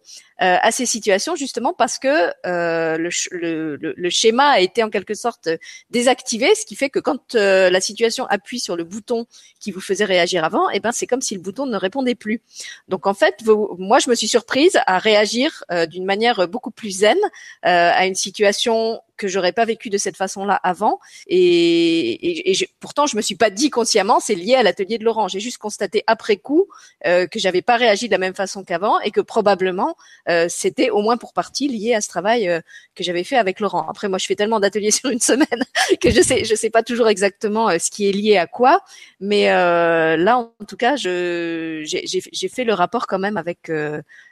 euh, 0.43 0.57
à 0.61 0.73
ces 0.73 0.85
situations 0.85 1.37
justement 1.37 1.73
parce 1.73 2.01
que 2.01 2.09
euh, 2.45 2.99
le, 2.99 3.09
le, 3.31 3.95
le, 3.97 4.11
schéma 4.11 4.49
a 4.49 4.59
été 4.59 4.83
en 4.83 4.91
quelque 4.91 5.15
sorte 5.15 5.49
désactivé, 5.91 6.57
ce 6.57 6.67
qui 6.67 6.75
fait 6.75 6.91
que 6.91 6.99
quand 6.99 7.37
euh, 7.37 7.71
la 7.71 7.81
situation 7.81 8.27
appuie 8.27 8.59
sur 8.59 8.75
le 8.75 8.83
bouton 8.83 9.27
qui 9.61 9.71
vous 9.71 9.81
faisait 9.81 10.05
réagir 10.05 10.43
avant, 10.43 10.69
et 10.71 10.79
eh 10.79 10.81
ben 10.81 10.91
c'est 10.91 11.07
comme 11.07 11.21
si 11.21 11.37
le 11.37 11.41
bouton 11.41 11.67
ne 11.67 11.77
répondait 11.77 12.17
plus. 12.17 12.43
Donc 12.89 13.07
en 13.07 13.15
fait, 13.15 13.45
moi 13.79 14.01
je 14.01 14.11
me 14.11 14.17
suis 14.17 14.27
surprise 14.27 14.77
à 14.89 14.99
réagir 14.99 15.63
d'une 15.89 16.05
manière 16.05 16.49
beaucoup 16.49 16.73
plus 16.73 16.91
zen 16.91 17.19
à 17.63 18.05
une 18.05 18.17
situation 18.17 19.01
que 19.17 19.29
j'aurais 19.29 19.53
pas 19.53 19.65
vécu 19.65 19.91
de 19.91 19.99
cette 19.99 20.17
façon-là 20.17 20.55
avant. 20.63 20.99
Et, 21.27 22.51
et, 22.51 22.69
pourtant, 22.81 23.07
je 23.07 23.17
me 23.17 23.23
suis 23.23 23.37
pas 23.37 23.51
dit 23.51 23.71
consciemment, 23.71 24.21
c'est 24.21 24.35
lié 24.35 24.55
à 24.55 24.63
l'atelier 24.63 24.99
de 24.99 25.05
Laurent. 25.05 25.29
J'ai 25.29 25.41
juste 25.41 25.59
constaté 25.59 26.03
après 26.07 26.37
coup 26.37 26.67
euh, 27.07 27.27
que 27.27 27.39
j'avais 27.39 27.63
pas 27.63 27.77
réagi 27.77 28.07
de 28.07 28.13
la 28.13 28.19
même 28.19 28.35
façon 28.35 28.65
qu'avant 28.65 29.01
et 29.01 29.11
que 29.11 29.21
probablement 29.21 29.97
euh, 30.29 30.47
c'était 30.49 30.91
au 30.91 31.03
moins 31.03 31.17
pour 31.17 31.33
partie 31.33 31.69
lié 31.69 31.95
à 31.95 32.01
ce 32.01 32.09
travail 32.09 32.49
euh, 32.49 32.61
que 32.95 33.05
j'avais 33.05 33.25
fait 33.25 33.37
avec 33.37 33.61
Laurent. 33.61 33.87
Après, 33.89 34.09
moi, 34.09 34.19
je 34.19 34.27
fais 34.27 34.35
tellement 34.35 34.61
d'ateliers 34.61 34.91
sur 35.01 35.11
une 35.11 35.21
semaine 35.21 35.47
que 36.01 36.11
je 36.11 36.21
sais, 36.21 36.45
je 36.45 36.55
sais 36.55 36.71
pas 36.71 36.83
toujours 36.83 37.09
exactement 37.09 37.69
euh, 37.69 37.79
ce 37.79 37.91
qui 37.91 38.09
est 38.09 38.13
lié 38.13 38.37
à 38.37 38.47
quoi. 38.47 38.81
Mais 39.21 39.51
euh, 39.51 40.17
là, 40.17 40.39
en 40.39 40.65
tout 40.67 40.77
cas, 40.77 40.97
je 40.97 41.83
j'ai 41.85 42.49
fait 42.49 42.65
le 42.65 42.75
rapport 42.75 43.07
quand 43.07 43.19
même 43.19 43.37
avec 43.37 43.71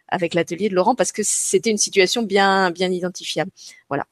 avec 0.08 0.34
l'atelier 0.34 0.68
de 0.68 0.74
Laurent 0.74 0.94
parce 0.94 1.12
que 1.12 1.22
c'était 1.24 1.70
une 1.70 1.78
situation 1.78 2.22
bien 2.22 2.70
bien 2.70 2.90
identifiable. 2.90 3.50
Voilà. 3.88 4.06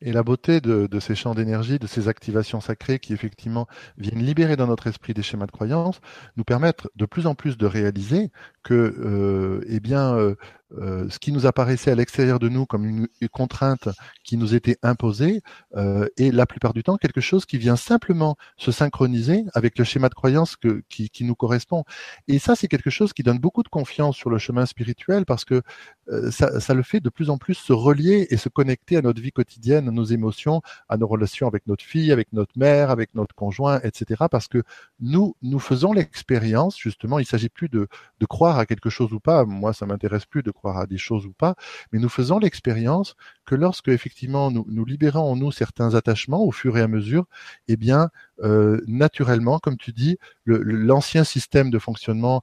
Et 0.00 0.12
la 0.12 0.22
beauté 0.22 0.60
de, 0.60 1.00
ces 1.00 1.14
champs 1.14 1.34
d'énergie, 1.34 1.78
de 1.78 1.86
ces 1.86 2.08
activations 2.08 2.60
sacrées 2.60 2.98
qui 2.98 3.12
effectivement 3.12 3.66
viennent 3.96 4.22
libérer 4.22 4.56
dans 4.56 4.66
notre 4.66 4.86
esprit 4.86 5.14
des 5.14 5.22
schémas 5.22 5.46
de 5.46 5.52
croyance, 5.52 6.00
nous 6.36 6.44
permettent 6.44 6.86
de 6.96 7.06
plus 7.06 7.26
en 7.26 7.34
plus 7.34 7.56
de 7.56 7.66
réaliser 7.66 8.30
que, 8.62 8.74
euh, 8.74 9.64
eh 9.68 9.80
bien, 9.80 10.14
euh, 10.14 10.36
euh, 10.78 11.08
ce 11.08 11.18
qui 11.18 11.32
nous 11.32 11.46
apparaissait 11.46 11.90
à 11.90 11.94
l'extérieur 11.94 12.38
de 12.38 12.48
nous 12.48 12.66
comme 12.66 12.84
une, 12.84 13.08
contrainte 13.32 13.88
qui 14.24 14.36
nous 14.36 14.54
était 14.54 14.76
imposée 14.82 15.42
euh, 15.76 16.08
est 16.16 16.32
la 16.32 16.46
plupart 16.46 16.72
du 16.72 16.82
temps 16.82 16.96
quelque 16.96 17.20
chose 17.20 17.44
qui 17.44 17.58
vient 17.58 17.76
simplement 17.76 18.36
se 18.56 18.70
synchroniser 18.70 19.44
avec 19.54 19.78
le 19.78 19.84
schéma 19.84 20.08
de 20.08 20.14
croyance 20.14 20.56
qui, 20.88 21.10
nous 21.20 21.34
correspond. 21.34 21.84
Et 22.28 22.38
ça, 22.38 22.56
c'est 22.56 22.68
quelque 22.68 22.90
chose 22.90 23.12
qui 23.12 23.22
donne 23.22 23.38
beaucoup 23.38 23.62
de 23.62 23.68
confiance 23.68 24.16
sur 24.16 24.30
le 24.30 24.38
chemin 24.38 24.64
spirituel 24.64 25.26
parce 25.26 25.44
que 25.44 25.62
euh, 26.08 26.30
ça, 26.30 26.74
le 26.74 26.82
fait 26.82 27.00
de 27.00 27.10
plus 27.10 27.30
en 27.30 27.38
plus 27.38 27.54
se 27.54 27.72
relier 27.72 28.26
et 28.30 28.36
se 28.36 28.48
connecter 28.48 28.96
à 28.96 29.02
notre 29.02 29.20
vie 29.20 29.32
quotidienne, 29.32 29.88
à 29.88 29.90
nos 29.90 30.04
émotions, 30.04 30.62
à 30.88 30.96
nos 30.96 31.06
relations 31.06 31.46
avec 31.46 31.66
notre 31.66 31.84
fille, 31.84 32.10
avec 32.12 32.32
notre 32.32 32.58
mère, 32.58 32.90
avec 32.90 33.14
notre 33.14 33.34
conjoint, 33.34 33.80
etc. 33.82 34.24
Parce 34.30 34.48
que 34.48 34.62
nous, 35.00 35.36
nous 35.42 35.58
faisons 35.58 35.92
l'expérience, 35.92 36.78
justement, 36.78 37.18
il 37.18 37.26
s'agit 37.26 37.48
plus 37.48 37.68
de, 37.68 37.88
de 38.18 38.26
croire 38.26 38.58
à 38.58 38.66
quelque 38.66 38.90
chose 38.90 39.12
ou 39.12 39.20
pas. 39.20 39.44
Moi, 39.44 39.72
ça 39.72 39.86
m'intéresse 39.86 40.26
plus 40.26 40.42
de 40.42 40.50
croire 40.60 40.78
à 40.78 40.86
des 40.86 40.98
choses 40.98 41.24
ou 41.26 41.32
pas, 41.32 41.54
mais 41.90 41.98
nous 41.98 42.08
faisons 42.08 42.38
l'expérience 42.38 43.16
que 43.46 43.54
lorsque 43.54 43.88
effectivement 43.88 44.50
nous, 44.50 44.84
libérons 44.84 45.32
en 45.32 45.36
nous 45.36 45.50
certains 45.50 45.94
attachements 45.94 46.44
au 46.44 46.52
fur 46.52 46.76
et 46.76 46.82
à 46.82 46.88
mesure, 46.88 47.24
eh 47.68 47.76
bien 47.76 48.10
euh, 48.42 48.80
naturellement, 48.86 49.58
comme 49.58 49.78
tu 49.78 49.92
dis, 49.92 50.18
l'ancien 50.44 51.24
système 51.24 51.70
de 51.70 51.78
fonctionnement 51.78 52.42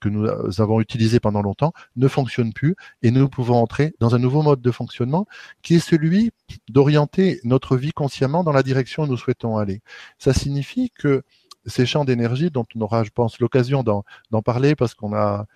que 0.00 0.08
nous 0.08 0.26
avons 0.60 0.80
utilisé 0.80 1.20
pendant 1.20 1.42
longtemps 1.42 1.72
ne 1.96 2.08
fonctionne 2.08 2.52
plus 2.52 2.74
et 3.02 3.10
nous 3.10 3.28
pouvons 3.28 3.54
entrer 3.54 3.94
dans 4.00 4.14
un 4.14 4.18
nouveau 4.18 4.42
mode 4.42 4.60
de 4.60 4.70
fonctionnement 4.70 5.26
qui 5.62 5.76
est 5.76 5.80
celui 5.80 6.32
d'orienter 6.68 7.40
notre 7.44 7.76
vie 7.76 7.92
consciemment 7.92 8.42
dans 8.42 8.52
la 8.52 8.62
direction 8.62 9.04
où 9.04 9.06
nous 9.06 9.16
souhaitons 9.16 9.58
aller. 9.58 9.80
Ça 10.18 10.32
signifie 10.32 10.90
que 10.90 11.22
ces 11.66 11.86
champs 11.86 12.04
d'énergie 12.04 12.50
dont 12.50 12.66
on 12.74 12.80
aura, 12.80 13.04
je 13.04 13.10
pense, 13.10 13.38
l'occasion 13.38 13.82
d'en 13.82 14.42
parler 14.42 14.74
parce 14.74 14.94
qu'on 14.94 15.14
a 15.14 15.46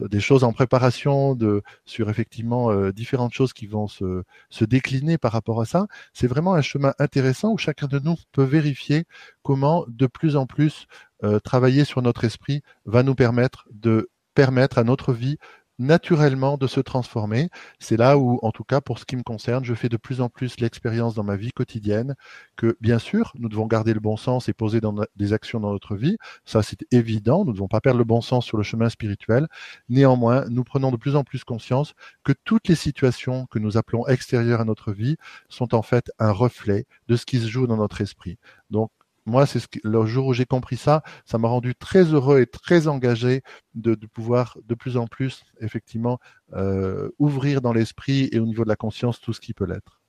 des 0.00 0.20
choses 0.20 0.44
en 0.44 0.52
préparation 0.52 1.34
de, 1.34 1.62
sur 1.84 2.08
effectivement 2.10 2.70
euh, 2.70 2.92
différentes 2.92 3.32
choses 3.32 3.52
qui 3.52 3.66
vont 3.66 3.86
se, 3.86 4.22
se 4.50 4.64
décliner 4.64 5.18
par 5.18 5.32
rapport 5.32 5.60
à 5.60 5.66
ça. 5.66 5.86
C'est 6.12 6.26
vraiment 6.26 6.54
un 6.54 6.62
chemin 6.62 6.94
intéressant 6.98 7.52
où 7.52 7.58
chacun 7.58 7.86
de 7.86 7.98
nous 7.98 8.16
peut 8.32 8.44
vérifier 8.44 9.04
comment 9.42 9.84
de 9.88 10.06
plus 10.06 10.36
en 10.36 10.46
plus 10.46 10.86
euh, 11.24 11.38
travailler 11.38 11.84
sur 11.84 12.02
notre 12.02 12.24
esprit 12.24 12.62
va 12.84 13.02
nous 13.02 13.14
permettre 13.14 13.66
de 13.72 14.10
permettre 14.34 14.78
à 14.78 14.84
notre 14.84 15.12
vie 15.12 15.38
naturellement 15.78 16.56
de 16.56 16.66
se 16.66 16.80
transformer. 16.80 17.48
C'est 17.78 17.96
là 17.96 18.18
où, 18.18 18.38
en 18.42 18.52
tout 18.52 18.64
cas, 18.64 18.80
pour 18.80 18.98
ce 18.98 19.04
qui 19.04 19.16
me 19.16 19.22
concerne, 19.22 19.64
je 19.64 19.74
fais 19.74 19.88
de 19.88 19.96
plus 19.96 20.20
en 20.20 20.28
plus 20.28 20.58
l'expérience 20.60 21.14
dans 21.14 21.24
ma 21.24 21.36
vie 21.36 21.52
quotidienne 21.52 22.14
que, 22.56 22.76
bien 22.80 22.98
sûr, 22.98 23.32
nous 23.38 23.48
devons 23.48 23.66
garder 23.66 23.94
le 23.94 24.00
bon 24.00 24.16
sens 24.16 24.48
et 24.48 24.52
poser 24.52 24.80
des 25.16 25.32
actions 25.32 25.60
dans 25.60 25.72
notre 25.72 25.96
vie. 25.96 26.16
Ça, 26.44 26.62
c'est 26.62 26.86
évident. 26.92 27.44
Nous 27.44 27.50
ne 27.50 27.56
devons 27.56 27.68
pas 27.68 27.80
perdre 27.80 27.98
le 27.98 28.04
bon 28.04 28.20
sens 28.20 28.44
sur 28.46 28.56
le 28.56 28.62
chemin 28.62 28.88
spirituel. 28.88 29.48
Néanmoins, 29.88 30.46
nous 30.48 30.64
prenons 30.64 30.90
de 30.90 30.96
plus 30.96 31.16
en 31.16 31.24
plus 31.24 31.44
conscience 31.44 31.94
que 32.24 32.32
toutes 32.44 32.68
les 32.68 32.74
situations 32.74 33.46
que 33.46 33.58
nous 33.58 33.76
appelons 33.76 34.06
extérieures 34.06 34.60
à 34.60 34.64
notre 34.64 34.92
vie 34.92 35.16
sont 35.48 35.74
en 35.74 35.82
fait 35.82 36.10
un 36.18 36.32
reflet 36.32 36.86
de 37.08 37.16
ce 37.16 37.26
qui 37.26 37.38
se 37.38 37.48
joue 37.48 37.66
dans 37.66 37.76
notre 37.76 38.00
esprit. 38.00 38.38
Donc, 38.70 38.90
moi, 39.26 39.44
c'est 39.44 39.58
ce 39.58 39.66
le 39.82 40.06
jour 40.06 40.26
où 40.28 40.32
j'ai 40.32 40.46
compris 40.46 40.76
ça, 40.76 41.02
ça 41.24 41.36
m'a 41.38 41.48
rendu 41.48 41.74
très 41.74 42.04
heureux 42.04 42.40
et 42.40 42.46
très 42.46 42.86
engagé 42.86 43.42
de, 43.74 43.94
de 43.94 44.06
pouvoir 44.06 44.56
de 44.64 44.74
plus 44.74 44.96
en 44.96 45.06
plus, 45.06 45.42
effectivement, 45.60 46.18
euh, 46.54 47.10
ouvrir 47.18 47.60
dans 47.60 47.72
l'esprit 47.72 48.28
et 48.32 48.38
au 48.38 48.46
niveau 48.46 48.64
de 48.64 48.68
la 48.68 48.76
conscience 48.76 49.20
tout 49.20 49.32
ce 49.32 49.40
qui 49.40 49.52
peut 49.52 49.66
l'être. 49.66 50.00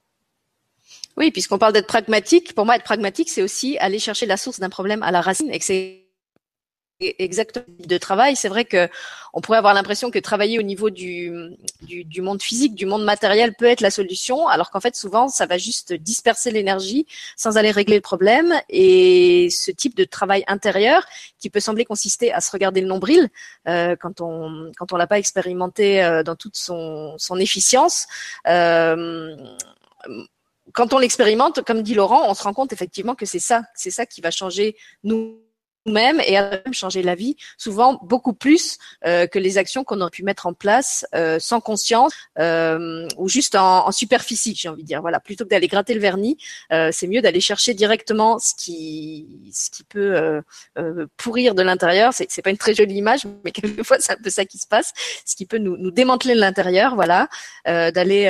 Oui, 1.17 1.31
puisqu'on 1.31 1.57
parle 1.57 1.73
d'être 1.73 1.87
pragmatique, 1.87 2.53
pour 2.53 2.65
moi, 2.65 2.75
être 2.75 2.83
pragmatique, 2.83 3.29
c'est 3.29 3.41
aussi 3.41 3.77
aller 3.79 3.99
chercher 3.99 4.27
la 4.27 4.37
source 4.37 4.59
d'un 4.59 4.69
problème 4.69 5.03
à 5.03 5.11
la 5.11 5.21
racine 5.21 5.49
et 5.51 5.59
que 5.59 5.65
c'est 5.65 6.06
exactement 6.99 7.65
de 7.79 7.97
travail. 7.97 8.35
C'est 8.35 8.49
vrai 8.49 8.65
que 8.65 8.89
on 9.33 9.41
pourrait 9.41 9.59
avoir 9.59 9.73
l'impression 9.73 10.09
que 10.09 10.17
travailler 10.17 10.57
au 10.57 10.63
niveau 10.63 10.89
du, 10.89 11.31
du, 11.83 12.03
du, 12.03 12.21
monde 12.21 12.41
physique, 12.41 12.73
du 12.73 12.87
monde 12.87 13.03
matériel 13.03 13.53
peut 13.53 13.65
être 13.65 13.81
la 13.81 13.91
solution, 13.91 14.47
alors 14.47 14.71
qu'en 14.71 14.79
fait 14.79 14.95
souvent 14.95 15.27
ça 15.27 15.45
va 15.45 15.57
juste 15.57 15.93
disperser 15.93 16.49
l'énergie 16.49 17.05
sans 17.35 17.57
aller 17.57 17.71
régler 17.71 17.95
le 17.95 18.01
problème. 18.01 18.53
Et 18.69 19.49
ce 19.51 19.69
type 19.69 19.95
de 19.95 20.05
travail 20.05 20.43
intérieur, 20.47 21.05
qui 21.39 21.49
peut 21.49 21.59
sembler 21.59 21.85
consister 21.85 22.33
à 22.33 22.41
se 22.41 22.49
regarder 22.51 22.81
le 22.81 22.87
nombril 22.87 23.29
euh, 23.67 23.95
quand 23.95 24.21
on 24.21 24.71
quand 24.77 24.91
on 24.91 24.97
l'a 24.97 25.07
pas 25.07 25.19
expérimenté 25.19 26.03
euh, 26.03 26.23
dans 26.23 26.35
toute 26.35 26.57
son, 26.57 27.15
son 27.17 27.37
efficience. 27.37 28.07
Euh, 28.47 29.35
quand 30.73 30.93
on 30.93 30.99
l'expérimente, 30.99 31.63
comme 31.63 31.81
dit 31.81 31.93
Laurent, 31.93 32.29
on 32.29 32.33
se 32.33 32.43
rend 32.43 32.53
compte 32.53 32.73
effectivement 32.73 33.15
que 33.15 33.25
c'est 33.25 33.39
ça, 33.39 33.63
c'est 33.75 33.91
ça 33.91 34.05
qui 34.05 34.21
va 34.21 34.31
changer 34.31 34.75
nous 35.03 35.39
même 35.87 36.21
et 36.25 36.37
à 36.37 36.49
même 36.49 36.73
changer 36.73 37.01
la 37.01 37.15
vie, 37.15 37.35
souvent 37.57 37.99
beaucoup 38.03 38.33
plus 38.33 38.77
euh, 39.05 39.27
que 39.27 39.39
les 39.39 39.57
actions 39.57 39.83
qu'on 39.83 40.01
aurait 40.01 40.11
pu 40.11 40.23
mettre 40.23 40.45
en 40.45 40.53
place 40.53 41.05
euh, 41.15 41.39
sans 41.39 41.59
conscience 41.59 42.13
euh, 42.39 43.07
ou 43.17 43.29
juste 43.29 43.55
en, 43.55 43.87
en 43.87 43.91
superficie, 43.91 44.55
j'ai 44.55 44.69
envie 44.69 44.83
de 44.83 44.87
dire. 44.87 45.01
Voilà, 45.01 45.19
plutôt 45.19 45.43
que 45.45 45.49
d'aller 45.49 45.67
gratter 45.67 45.93
le 45.93 45.99
vernis, 45.99 46.37
euh, 46.71 46.89
c'est 46.91 47.07
mieux 47.07 47.21
d'aller 47.21 47.41
chercher 47.41 47.73
directement 47.73 48.39
ce 48.39 48.53
qui 48.55 49.51
ce 49.53 49.69
qui 49.69 49.83
peut 49.83 50.15
euh, 50.15 50.41
euh, 50.77 51.07
pourrir 51.17 51.55
de 51.55 51.61
l'intérieur. 51.61 52.13
C'est, 52.13 52.27
c'est 52.29 52.41
pas 52.41 52.49
une 52.49 52.57
très 52.57 52.73
jolie 52.73 52.95
image, 52.95 53.21
mais 53.43 53.51
quelquefois 53.57 53.97
c'est 53.99 54.13
un 54.13 54.21
peu 54.21 54.29
ça 54.29 54.45
qui 54.45 54.57
se 54.57 54.67
passe. 54.67 54.93
Ce 55.25 55.35
qui 55.35 55.45
peut 55.45 55.57
nous, 55.57 55.77
nous 55.77 55.91
démanteler 55.91 56.35
de 56.35 56.39
l'intérieur, 56.39 56.95
voilà, 56.95 57.27
d'aller 57.65 58.29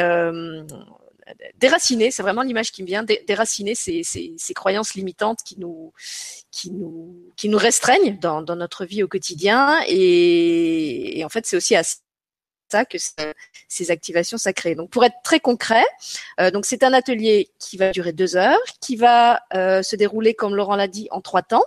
déraciner, 1.57 2.11
c'est 2.11 2.23
vraiment 2.23 2.41
l'image 2.41 2.71
qui 2.71 2.83
me 2.83 2.87
vient, 2.87 3.03
déraciner 3.03 3.75
ces, 3.75 4.03
ces, 4.03 4.33
ces, 4.37 4.53
croyances 4.53 4.93
limitantes 4.93 5.39
qui 5.43 5.59
nous, 5.59 5.93
qui 6.51 6.71
nous, 6.71 7.15
qui 7.35 7.49
nous 7.49 7.57
restreignent 7.57 8.17
dans, 8.19 8.41
dans 8.41 8.55
notre 8.55 8.85
vie 8.85 9.03
au 9.03 9.07
quotidien. 9.07 9.79
Et, 9.87 11.19
et 11.19 11.25
en 11.25 11.29
fait, 11.29 11.45
c'est 11.45 11.57
aussi 11.57 11.75
à 11.75 11.83
ça 12.69 12.85
que 12.85 12.97
ces 13.67 13.91
activations 13.91 14.37
sacrées. 14.37 14.75
Donc 14.75 14.89
pour 14.89 15.03
être 15.03 15.15
très 15.23 15.39
concret, 15.39 15.85
euh, 16.39 16.51
donc 16.51 16.65
c'est 16.65 16.83
un 16.83 16.93
atelier 16.93 17.49
qui 17.59 17.77
va 17.77 17.91
durer 17.91 18.11
deux 18.11 18.35
heures, 18.35 18.59
qui 18.81 18.95
va 18.95 19.41
euh, 19.53 19.81
se 19.81 19.95
dérouler 19.95 20.33
comme 20.33 20.55
Laurent 20.55 20.75
l'a 20.75 20.87
dit 20.87 21.07
en 21.11 21.21
trois 21.21 21.41
temps. 21.41 21.65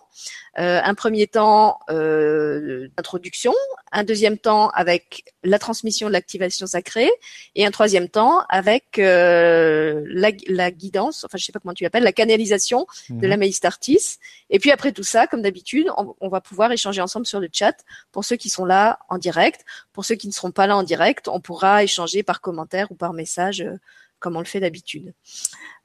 Euh, 0.59 0.81
un 0.83 0.95
premier 0.95 1.29
temps 1.29 1.79
euh, 1.91 2.89
d'introduction, 2.97 3.55
un 3.93 4.03
deuxième 4.03 4.37
temps 4.37 4.69
avec 4.71 5.25
la 5.45 5.61
transmission 5.61 6.09
de 6.09 6.13
l'activation 6.13 6.67
sacrée 6.67 7.11
et 7.55 7.65
un 7.65 7.71
troisième 7.71 8.09
temps 8.09 8.43
avec 8.49 8.99
euh, 8.99 10.03
la, 10.09 10.31
la, 10.49 10.73
guidance, 10.73 11.25
enfin 11.25 11.39
je 11.39 11.45
sais 11.45 11.53
pas 11.53 11.61
comment 11.61 11.73
tu 11.73 11.85
l'appelles, 11.85 12.03
la 12.03 12.13
canalisation 12.13 12.87
de 13.11 13.29
la 13.29 13.37
mhm. 13.37 13.41
Maïs 13.41 13.65
Artis. 13.65 14.19
Et 14.51 14.59
puis 14.59 14.73
après 14.73 14.91
tout 14.91 15.05
ça, 15.05 15.29
comme 15.29 15.41
d'habitude, 15.41 15.87
on, 15.97 16.17
on, 16.21 16.29
va 16.29 16.41
pouvoir 16.41 16.73
échanger 16.73 17.01
ensemble 17.01 17.27
sur 17.27 17.39
le 17.39 17.49
chat 17.53 17.77
pour 18.11 18.25
ceux 18.25 18.37
qui 18.37 18.49
sont 18.49 18.65
là 18.65 18.99
en 19.09 19.19
direct. 19.19 19.65
Pour 19.93 20.05
ceux 20.05 20.17
qui 20.17 20.27
ne 20.27 20.33
seront 20.33 20.51
pas 20.51 20.67
là 20.67 20.77
en 20.77 20.83
direct, 20.83 20.90
on 21.27 21.41
pourra 21.41 21.83
échanger 21.83 22.23
par 22.23 22.41
commentaire 22.41 22.91
ou 22.91 22.95
par 22.95 23.13
message 23.13 23.61
euh, 23.63 23.77
comme 24.19 24.37
on 24.37 24.41
le 24.41 24.47
fait 24.47 24.61
d'habitude. 24.61 25.15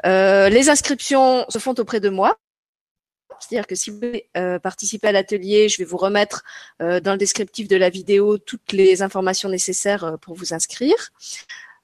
Euh, 0.05 0.49
les 0.49 0.69
inscriptions 0.69 1.45
se 1.49 1.57
font 1.57 1.73
auprès 1.73 1.99
de 1.99 2.09
moi. 2.09 2.37
C'est-à-dire 3.39 3.67
que 3.67 3.75
si 3.75 3.89
vous 3.89 3.97
voulez 3.97 4.29
euh, 4.37 4.59
participer 4.59 5.07
à 5.07 5.11
l'atelier, 5.11 5.69
je 5.69 5.77
vais 5.77 5.83
vous 5.83 5.97
remettre 5.97 6.43
dans 6.79 7.11
le 7.11 7.17
descriptif 7.17 7.67
de 7.67 7.75
la 7.75 7.89
vidéo 7.89 8.37
toutes 8.37 8.71
les 8.71 9.01
informations 9.01 9.49
nécessaires 9.49 10.17
pour 10.21 10.35
vous 10.35 10.53
inscrire. 10.53 10.95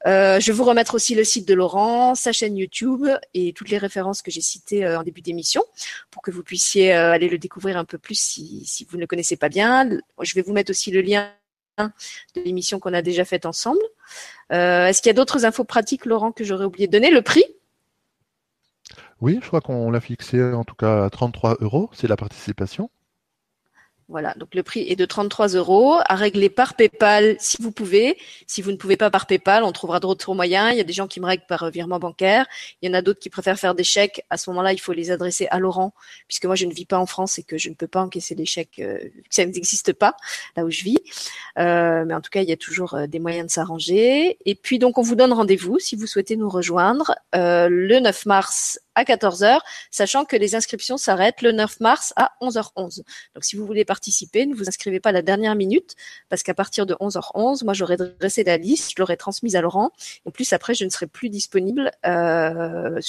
Je 0.05 0.45
vais 0.45 0.53
vous 0.53 0.63
remettre 0.63 0.95
aussi 0.95 1.13
le 1.13 1.23
site 1.23 1.47
de 1.47 1.53
Laurent, 1.53 2.15
sa 2.15 2.31
chaîne 2.31 2.57
YouTube 2.57 3.05
et 3.33 3.53
toutes 3.53 3.69
les 3.69 3.77
références 3.77 4.21
que 4.21 4.31
j'ai 4.31 4.41
citées 4.41 4.87
en 4.87 5.03
début 5.03 5.21
d'émission 5.21 5.63
pour 6.09 6.21
que 6.21 6.31
vous 6.31 6.41
puissiez 6.41 6.93
aller 6.93 7.29
le 7.29 7.37
découvrir 7.37 7.77
un 7.77 7.85
peu 7.85 7.97
plus 7.97 8.19
si, 8.19 8.87
vous 8.89 8.97
ne 8.97 9.01
le 9.01 9.07
connaissez 9.07 9.35
pas 9.35 9.49
bien. 9.49 9.89
Je 10.21 10.33
vais 10.35 10.41
vous 10.41 10.53
mettre 10.53 10.71
aussi 10.71 10.89
le 10.89 11.01
lien 11.01 11.31
de 11.77 12.41
l'émission 12.43 12.79
qu'on 12.79 12.93
a 12.93 13.01
déjà 13.01 13.25
faite 13.25 13.45
ensemble. 13.45 13.81
Est-ce 14.49 15.01
qu'il 15.01 15.09
y 15.09 15.11
a 15.11 15.13
d'autres 15.13 15.45
infos 15.45 15.63
pratiques, 15.63 16.05
Laurent, 16.05 16.31
que 16.31 16.43
j'aurais 16.43 16.65
oublié 16.65 16.87
de 16.87 16.91
donner? 16.91 17.11
Le 17.11 17.21
prix? 17.21 17.43
Oui, 19.21 19.39
je 19.41 19.47
crois 19.47 19.61
qu'on 19.61 19.91
l'a 19.91 20.01
fixé 20.01 20.41
en 20.43 20.63
tout 20.63 20.75
cas 20.75 21.05
à 21.05 21.09
33 21.09 21.57
euros, 21.61 21.89
c'est 21.93 22.07
la 22.07 22.17
participation. 22.17 22.89
Voilà, 24.11 24.33
donc 24.35 24.55
le 24.55 24.61
prix 24.61 24.85
est 24.89 24.97
de 24.97 25.05
33 25.05 25.55
euros 25.55 25.95
à 26.03 26.15
régler 26.15 26.49
par 26.49 26.75
PayPal 26.75 27.37
si 27.39 27.55
vous 27.61 27.71
pouvez. 27.71 28.17
Si 28.45 28.61
vous 28.61 28.71
ne 28.71 28.75
pouvez 28.75 28.97
pas 28.97 29.09
par 29.09 29.25
PayPal, 29.25 29.63
on 29.63 29.71
trouvera 29.71 30.01
d'autres 30.01 30.35
moyens. 30.35 30.73
Il 30.73 30.77
y 30.77 30.81
a 30.81 30.83
des 30.83 30.91
gens 30.91 31.07
qui 31.07 31.21
me 31.21 31.25
règlent 31.25 31.45
par 31.47 31.63
euh, 31.63 31.69
virement 31.69 31.97
bancaire. 31.97 32.45
Il 32.81 32.89
y 32.89 32.91
en 32.91 32.93
a 32.93 33.01
d'autres 33.01 33.21
qui 33.21 33.29
préfèrent 33.29 33.57
faire 33.57 33.73
des 33.73 33.85
chèques. 33.85 34.25
À 34.29 34.35
ce 34.35 34.49
moment-là, 34.49 34.73
il 34.73 34.81
faut 34.81 34.91
les 34.91 35.11
adresser 35.11 35.47
à 35.49 35.59
Laurent, 35.59 35.93
puisque 36.27 36.43
moi 36.43 36.55
je 36.55 36.65
ne 36.65 36.73
vis 36.73 36.85
pas 36.85 36.99
en 36.99 37.05
France 37.05 37.39
et 37.39 37.43
que 37.43 37.57
je 37.57 37.69
ne 37.69 37.73
peux 37.73 37.87
pas 37.87 38.01
encaisser 38.01 38.35
les 38.35 38.45
chèques, 38.45 38.79
euh, 38.79 38.99
ça 39.29 39.45
n'existe 39.45 39.93
pas 39.93 40.17
là 40.57 40.65
où 40.65 40.69
je 40.69 40.83
vis. 40.83 40.97
Euh, 41.57 42.03
mais 42.05 42.13
en 42.13 42.19
tout 42.19 42.31
cas, 42.31 42.41
il 42.41 42.49
y 42.49 42.53
a 42.53 42.57
toujours 42.57 42.95
euh, 42.95 43.07
des 43.07 43.19
moyens 43.19 43.47
de 43.47 43.51
s'arranger. 43.51 44.37
Et 44.45 44.55
puis 44.55 44.77
donc, 44.77 44.97
on 44.97 45.03
vous 45.03 45.15
donne 45.15 45.31
rendez-vous 45.31 45.79
si 45.79 45.95
vous 45.95 46.05
souhaitez 46.05 46.35
nous 46.35 46.49
rejoindre 46.49 47.15
le 47.33 47.99
9 47.99 48.25
mars 48.25 48.79
à 48.95 49.03
14h, 49.03 49.59
sachant 49.89 50.25
que 50.25 50.35
les 50.35 50.55
inscriptions 50.55 50.97
s'arrêtent 50.97 51.41
le 51.41 51.51
9 51.51 51.79
mars 51.79 52.13
à 52.15 52.33
11h11. 52.41 53.03
Donc 53.35 53.43
si 53.43 53.55
vous 53.55 53.65
voulez 53.65 53.85
participer, 53.85 54.45
ne 54.45 54.55
vous 54.55 54.67
inscrivez 54.67 54.99
pas 54.99 55.09
à 55.09 55.13
la 55.13 55.21
dernière 55.21 55.55
minute, 55.55 55.95
parce 56.29 56.43
qu'à 56.43 56.53
partir 56.53 56.85
de 56.85 56.93
11h11, 56.95 57.63
moi 57.63 57.73
j'aurais 57.73 57.97
dressé 57.97 58.43
la 58.43 58.57
liste, 58.57 58.91
je 58.91 58.95
l'aurais 58.99 59.17
transmise 59.17 59.55
à 59.55 59.61
Laurent. 59.61 59.91
En 60.25 60.31
plus, 60.31 60.53
après, 60.53 60.73
je 60.73 60.85
ne 60.85 60.89
serai 60.89 61.07
plus 61.07 61.29
disponible 61.29 61.91
euh, 62.05 62.99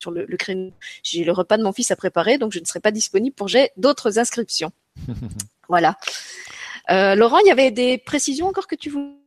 sur 0.00 0.10
le, 0.10 0.24
le 0.26 0.36
créneau. 0.36 0.72
J'ai 1.02 1.24
le 1.24 1.32
repas 1.32 1.56
de 1.56 1.62
mon 1.62 1.72
fils 1.72 1.90
à 1.90 1.96
préparer, 1.96 2.38
donc 2.38 2.52
je 2.52 2.58
ne 2.58 2.64
serai 2.64 2.80
pas 2.80 2.90
disponible 2.90 3.34
pour 3.34 3.48
j'ai 3.48 3.70
d'autres 3.76 4.18
inscriptions. 4.18 4.72
voilà. 5.68 5.96
Euh, 6.90 7.14
Laurent, 7.14 7.38
il 7.38 7.46
y 7.46 7.52
avait 7.52 7.70
des 7.70 7.98
précisions 7.98 8.46
encore 8.48 8.66
que 8.66 8.74
tu 8.74 8.90
voulais 8.90 9.21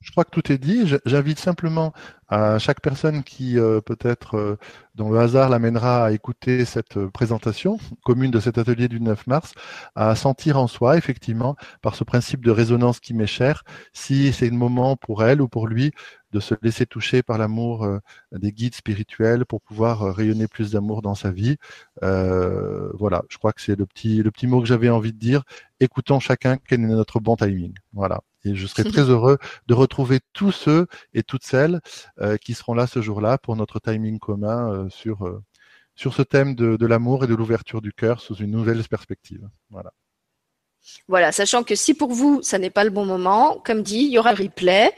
Je 0.00 0.10
crois 0.10 0.24
que 0.24 0.30
tout 0.30 0.52
est 0.52 0.58
dit. 0.58 0.84
J'invite 1.06 1.38
simplement 1.38 1.92
à 2.28 2.58
chaque 2.58 2.80
personne 2.80 3.22
qui 3.22 3.58
euh, 3.58 3.80
peut-être 3.80 4.36
euh, 4.36 4.58
dont 4.94 5.10
le 5.10 5.18
hasard 5.18 5.50
l'amènera 5.50 6.06
à 6.06 6.12
écouter 6.12 6.64
cette 6.64 6.96
euh, 6.96 7.10
présentation 7.10 7.78
commune 8.04 8.30
de 8.30 8.40
cet 8.40 8.58
atelier 8.58 8.88
du 8.88 9.00
9 9.00 9.26
mars, 9.26 9.52
à 9.94 10.14
sentir 10.14 10.58
en 10.58 10.66
soi 10.66 10.96
effectivement 10.96 11.56
par 11.82 11.94
ce 11.94 12.04
principe 12.04 12.44
de 12.44 12.50
résonance 12.50 13.00
qui 13.00 13.14
m'est 13.14 13.26
cher, 13.26 13.64
si 13.92 14.32
c'est 14.32 14.48
le 14.48 14.56
moment 14.56 14.96
pour 14.96 15.22
elle 15.24 15.40
ou 15.42 15.48
pour 15.48 15.66
lui 15.66 15.92
de 16.32 16.40
se 16.40 16.54
laisser 16.62 16.86
toucher 16.86 17.22
par 17.22 17.38
l'amour 17.38 17.88
des 18.32 18.50
guides 18.50 18.74
spirituels 18.74 19.46
pour 19.46 19.60
pouvoir 19.60 20.12
rayonner 20.16 20.48
plus 20.48 20.72
d'amour 20.72 21.00
dans 21.00 21.14
sa 21.14 21.30
vie. 21.30 21.58
Voilà, 22.02 23.22
je 23.28 23.38
crois 23.38 23.52
que 23.52 23.60
c'est 23.60 23.76
le 23.78 23.86
petit 23.86 24.20
le 24.22 24.32
petit 24.32 24.48
mot 24.48 24.60
que 24.60 24.66
j'avais 24.66 24.90
envie 24.90 25.12
de 25.12 25.18
dire. 25.18 25.44
Écoutons 25.78 26.18
chacun 26.18 26.56
quel 26.56 26.80
est 26.80 26.86
notre 26.86 27.20
bon 27.20 27.36
timing. 27.36 27.74
Voilà. 27.92 28.20
Et 28.44 28.54
je 28.54 28.66
serai 28.66 28.84
très 28.84 29.02
heureux 29.02 29.38
de 29.66 29.74
retrouver 29.74 30.20
tous 30.32 30.52
ceux 30.52 30.86
et 31.12 31.22
toutes 31.22 31.44
celles 31.44 31.80
euh, 32.20 32.36
qui 32.36 32.54
seront 32.54 32.74
là 32.74 32.86
ce 32.86 33.00
jour-là 33.00 33.38
pour 33.38 33.56
notre 33.56 33.80
timing 33.80 34.18
commun 34.18 34.72
euh, 34.72 34.88
sur, 34.90 35.26
euh, 35.26 35.42
sur 35.94 36.14
ce 36.14 36.22
thème 36.22 36.54
de, 36.54 36.76
de 36.76 36.86
l'amour 36.86 37.24
et 37.24 37.26
de 37.26 37.34
l'ouverture 37.34 37.80
du 37.80 37.92
cœur 37.92 38.20
sous 38.20 38.34
une 38.36 38.50
nouvelle 38.50 38.82
perspective. 38.84 39.48
Voilà. 39.70 39.92
Voilà, 41.08 41.32
sachant 41.32 41.62
que 41.62 41.74
si 41.74 41.94
pour 41.94 42.12
vous, 42.12 42.42
ça 42.42 42.58
n'est 42.58 42.70
pas 42.70 42.84
le 42.84 42.90
bon 42.90 43.04
moment, 43.04 43.60
comme 43.64 43.82
dit, 43.82 44.04
il 44.04 44.10
y 44.10 44.18
aura 44.18 44.30
un 44.30 44.34
replay. 44.34 44.92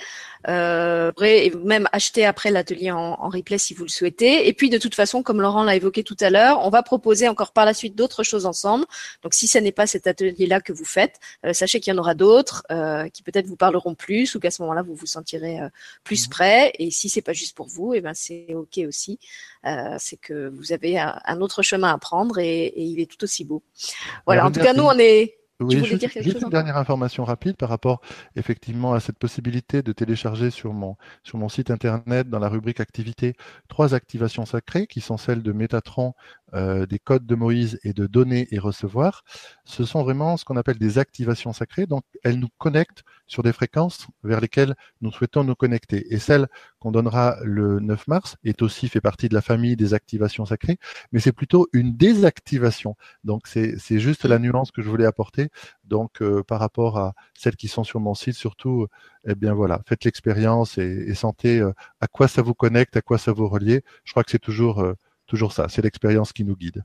Euh, 0.48 1.10
et 1.22 1.50
même 1.64 1.88
acheter 1.90 2.24
après 2.24 2.52
l'atelier 2.52 2.92
en, 2.92 3.16
en, 3.18 3.28
replay 3.28 3.58
si 3.58 3.74
vous 3.74 3.82
le 3.82 3.88
souhaitez. 3.88 4.46
Et 4.46 4.52
puis 4.52 4.70
de 4.70 4.78
toute 4.78 4.94
façon, 4.94 5.22
comme 5.22 5.40
Laurent 5.40 5.64
l'a 5.64 5.74
évoqué 5.74 6.04
tout 6.04 6.16
à 6.20 6.30
l'heure, 6.30 6.64
on 6.64 6.70
va 6.70 6.84
proposer 6.84 7.26
encore 7.26 7.52
par 7.52 7.64
la 7.64 7.74
suite 7.74 7.96
d'autres 7.96 8.22
choses 8.22 8.46
ensemble. 8.46 8.84
Donc 9.22 9.34
si 9.34 9.48
ce 9.48 9.58
n'est 9.58 9.72
pas 9.72 9.88
cet 9.88 10.06
atelier-là 10.06 10.60
que 10.60 10.72
vous 10.72 10.84
faites, 10.84 11.18
euh, 11.44 11.52
sachez 11.52 11.80
qu'il 11.80 11.92
y 11.92 11.96
en 11.96 11.98
aura 11.98 12.14
d'autres 12.14 12.64
euh, 12.70 13.08
qui 13.08 13.24
peut-être 13.24 13.46
vous 13.46 13.56
parleront 13.56 13.96
plus 13.96 14.36
ou 14.36 14.40
qu'à 14.40 14.52
ce 14.52 14.62
moment-là 14.62 14.82
vous 14.82 14.94
vous 14.94 15.06
sentirez 15.06 15.60
euh, 15.60 15.68
plus 16.04 16.26
mmh. 16.26 16.30
prêt. 16.30 16.72
Et 16.78 16.90
si 16.92 17.08
c'est 17.08 17.22
pas 17.22 17.32
juste 17.32 17.56
pour 17.56 17.66
vous, 17.66 17.94
et 17.94 17.98
eh 17.98 18.00
ben 18.00 18.14
c'est 18.14 18.54
ok 18.54 18.80
aussi. 18.86 19.18
Euh, 19.64 19.96
c'est 19.98 20.16
que 20.16 20.48
vous 20.48 20.72
avez 20.72 20.98
un, 20.98 21.18
un, 21.24 21.40
autre 21.40 21.62
chemin 21.62 21.92
à 21.92 21.98
prendre 21.98 22.38
et, 22.38 22.66
et 22.66 22.82
il 22.82 23.00
est 23.00 23.10
tout 23.10 23.24
aussi 23.24 23.44
beau. 23.44 23.62
Voilà. 24.26 24.46
En 24.46 24.52
tout 24.52 24.60
cas, 24.60 24.74
nous 24.74 24.84
on 24.84 24.96
est 24.98 25.34
oui, 25.60 25.82
juste, 25.84 26.22
juste 26.22 26.42
une 26.42 26.50
dernière 26.50 26.76
information 26.76 27.24
rapide 27.24 27.56
par 27.56 27.70
rapport 27.70 28.02
effectivement 28.34 28.92
à 28.92 29.00
cette 29.00 29.18
possibilité 29.18 29.82
de 29.82 29.92
télécharger 29.92 30.50
sur 30.50 30.74
mon, 30.74 30.96
sur 31.22 31.38
mon 31.38 31.48
site 31.48 31.70
internet 31.70 32.28
dans 32.28 32.38
la 32.38 32.48
rubrique 32.48 32.80
activités 32.80 33.36
trois 33.68 33.94
activations 33.94 34.44
sacrées 34.44 34.86
qui 34.86 35.00
sont 35.00 35.16
celles 35.16 35.42
de 35.42 35.52
Métatron, 35.52 36.14
euh, 36.54 36.86
des 36.86 36.98
codes 36.98 37.26
de 37.26 37.34
Moïse 37.34 37.78
et 37.82 37.92
de 37.92 38.06
donner 38.06 38.48
et 38.50 38.58
recevoir, 38.58 39.24
ce 39.64 39.84
sont 39.84 40.02
vraiment 40.02 40.36
ce 40.36 40.44
qu'on 40.44 40.56
appelle 40.56 40.78
des 40.78 40.98
activations 40.98 41.52
sacrées. 41.52 41.86
Donc, 41.86 42.04
elles 42.22 42.38
nous 42.38 42.48
connectent 42.58 43.04
sur 43.26 43.42
des 43.42 43.52
fréquences 43.52 44.06
vers 44.22 44.40
lesquelles 44.40 44.76
nous 45.00 45.10
souhaitons 45.10 45.42
nous 45.44 45.56
connecter. 45.56 46.14
Et 46.14 46.18
celle 46.18 46.46
qu'on 46.78 46.92
donnera 46.92 47.36
le 47.42 47.80
9 47.80 48.06
mars 48.06 48.36
est 48.44 48.62
aussi 48.62 48.88
fait 48.88 49.00
partie 49.00 49.28
de 49.28 49.34
la 49.34 49.42
famille 49.42 49.76
des 49.76 49.94
activations 49.94 50.46
sacrées, 50.46 50.78
mais 51.12 51.20
c'est 51.20 51.32
plutôt 51.32 51.66
une 51.72 51.96
désactivation. 51.96 52.96
Donc, 53.24 53.46
c'est 53.46 53.98
juste 53.98 54.24
la 54.24 54.38
nuance 54.38 54.70
que 54.70 54.82
je 54.82 54.88
voulais 54.88 55.06
apporter. 55.06 55.50
Donc, 55.84 56.22
euh, 56.22 56.42
par 56.42 56.60
rapport 56.60 56.98
à 56.98 57.14
celles 57.34 57.56
qui 57.56 57.68
sont 57.68 57.84
sur 57.84 58.00
mon 58.00 58.14
site, 58.14 58.34
surtout, 58.34 58.86
eh 59.26 59.34
bien 59.34 59.54
voilà, 59.54 59.80
faites 59.86 60.04
l'expérience 60.04 60.78
et, 60.78 61.14
sentez 61.14 61.60
euh, 61.60 61.72
à 62.00 62.06
quoi 62.06 62.28
ça 62.28 62.42
vous 62.42 62.54
connecte, 62.54 62.96
à 62.96 63.02
quoi 63.02 63.18
ça 63.18 63.32
vous 63.32 63.48
relie. 63.48 63.80
Je 64.04 64.12
crois 64.12 64.24
que 64.24 64.30
c'est 64.30 64.38
toujours, 64.38 64.80
euh, 64.80 64.94
toujours 65.26 65.52
ça, 65.52 65.66
c'est 65.68 65.82
l'expérience 65.82 66.32
qui 66.32 66.44
nous 66.44 66.56
guide. 66.56 66.84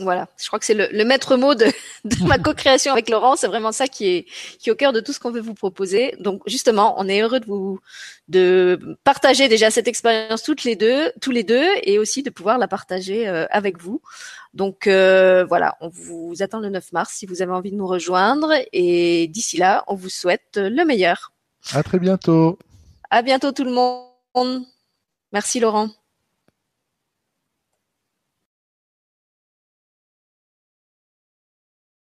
Voilà, 0.00 0.28
je 0.38 0.46
crois 0.46 0.58
que 0.58 0.64
c'est 0.64 0.74
le, 0.74 1.04
maître 1.04 1.36
mot 1.36 1.54
de, 1.54 1.66
ma 2.26 2.38
co-création 2.38 2.92
avec 2.92 3.10
Laurent. 3.10 3.36
C'est 3.36 3.46
vraiment 3.46 3.70
ça 3.70 3.86
qui 3.86 4.08
est, 4.08 4.26
qui 4.58 4.70
est 4.70 4.72
au 4.72 4.76
cœur 4.76 4.92
de 4.94 5.00
tout 5.00 5.12
ce 5.12 5.20
qu'on 5.20 5.30
veut 5.30 5.42
vous 5.42 5.54
proposer. 5.54 6.16
Donc 6.20 6.42
justement, 6.46 6.94
on 6.98 7.06
est 7.06 7.20
heureux 7.20 7.40
de 7.40 7.44
vous 7.44 7.80
de 8.28 8.96
partager 9.04 9.48
déjà 9.48 9.70
cette 9.70 9.88
expérience 9.88 10.42
toutes 10.42 10.64
les 10.64 10.74
deux, 10.74 11.12
tous 11.20 11.32
les 11.32 11.42
deux, 11.42 11.66
et 11.82 11.98
aussi 11.98 12.22
de 12.22 12.30
pouvoir 12.30 12.56
la 12.56 12.66
partager 12.66 13.28
euh, 13.28 13.46
avec 13.50 13.78
vous. 13.78 14.00
Donc 14.54 14.86
euh, 14.86 15.44
voilà, 15.44 15.76
on 15.80 15.88
vous 15.88 16.36
attend 16.40 16.60
le 16.60 16.70
9 16.70 16.92
mars 16.92 17.12
si 17.14 17.26
vous 17.26 17.42
avez 17.42 17.52
envie 17.52 17.70
de 17.70 17.76
nous 17.76 17.86
rejoindre. 17.86 18.52
Et 18.72 19.28
d'ici 19.28 19.58
là, 19.58 19.84
on 19.86 19.94
vous 19.94 20.08
souhaite 20.08 20.56
le 20.56 20.84
meilleur. 20.84 21.32
À 21.72 21.82
très 21.82 21.98
bientôt. 21.98 22.58
À 23.10 23.20
bientôt 23.20 23.52
tout 23.52 23.64
le 23.64 23.72
monde. 23.72 24.64
Merci 25.32 25.60
Laurent. 25.60 25.90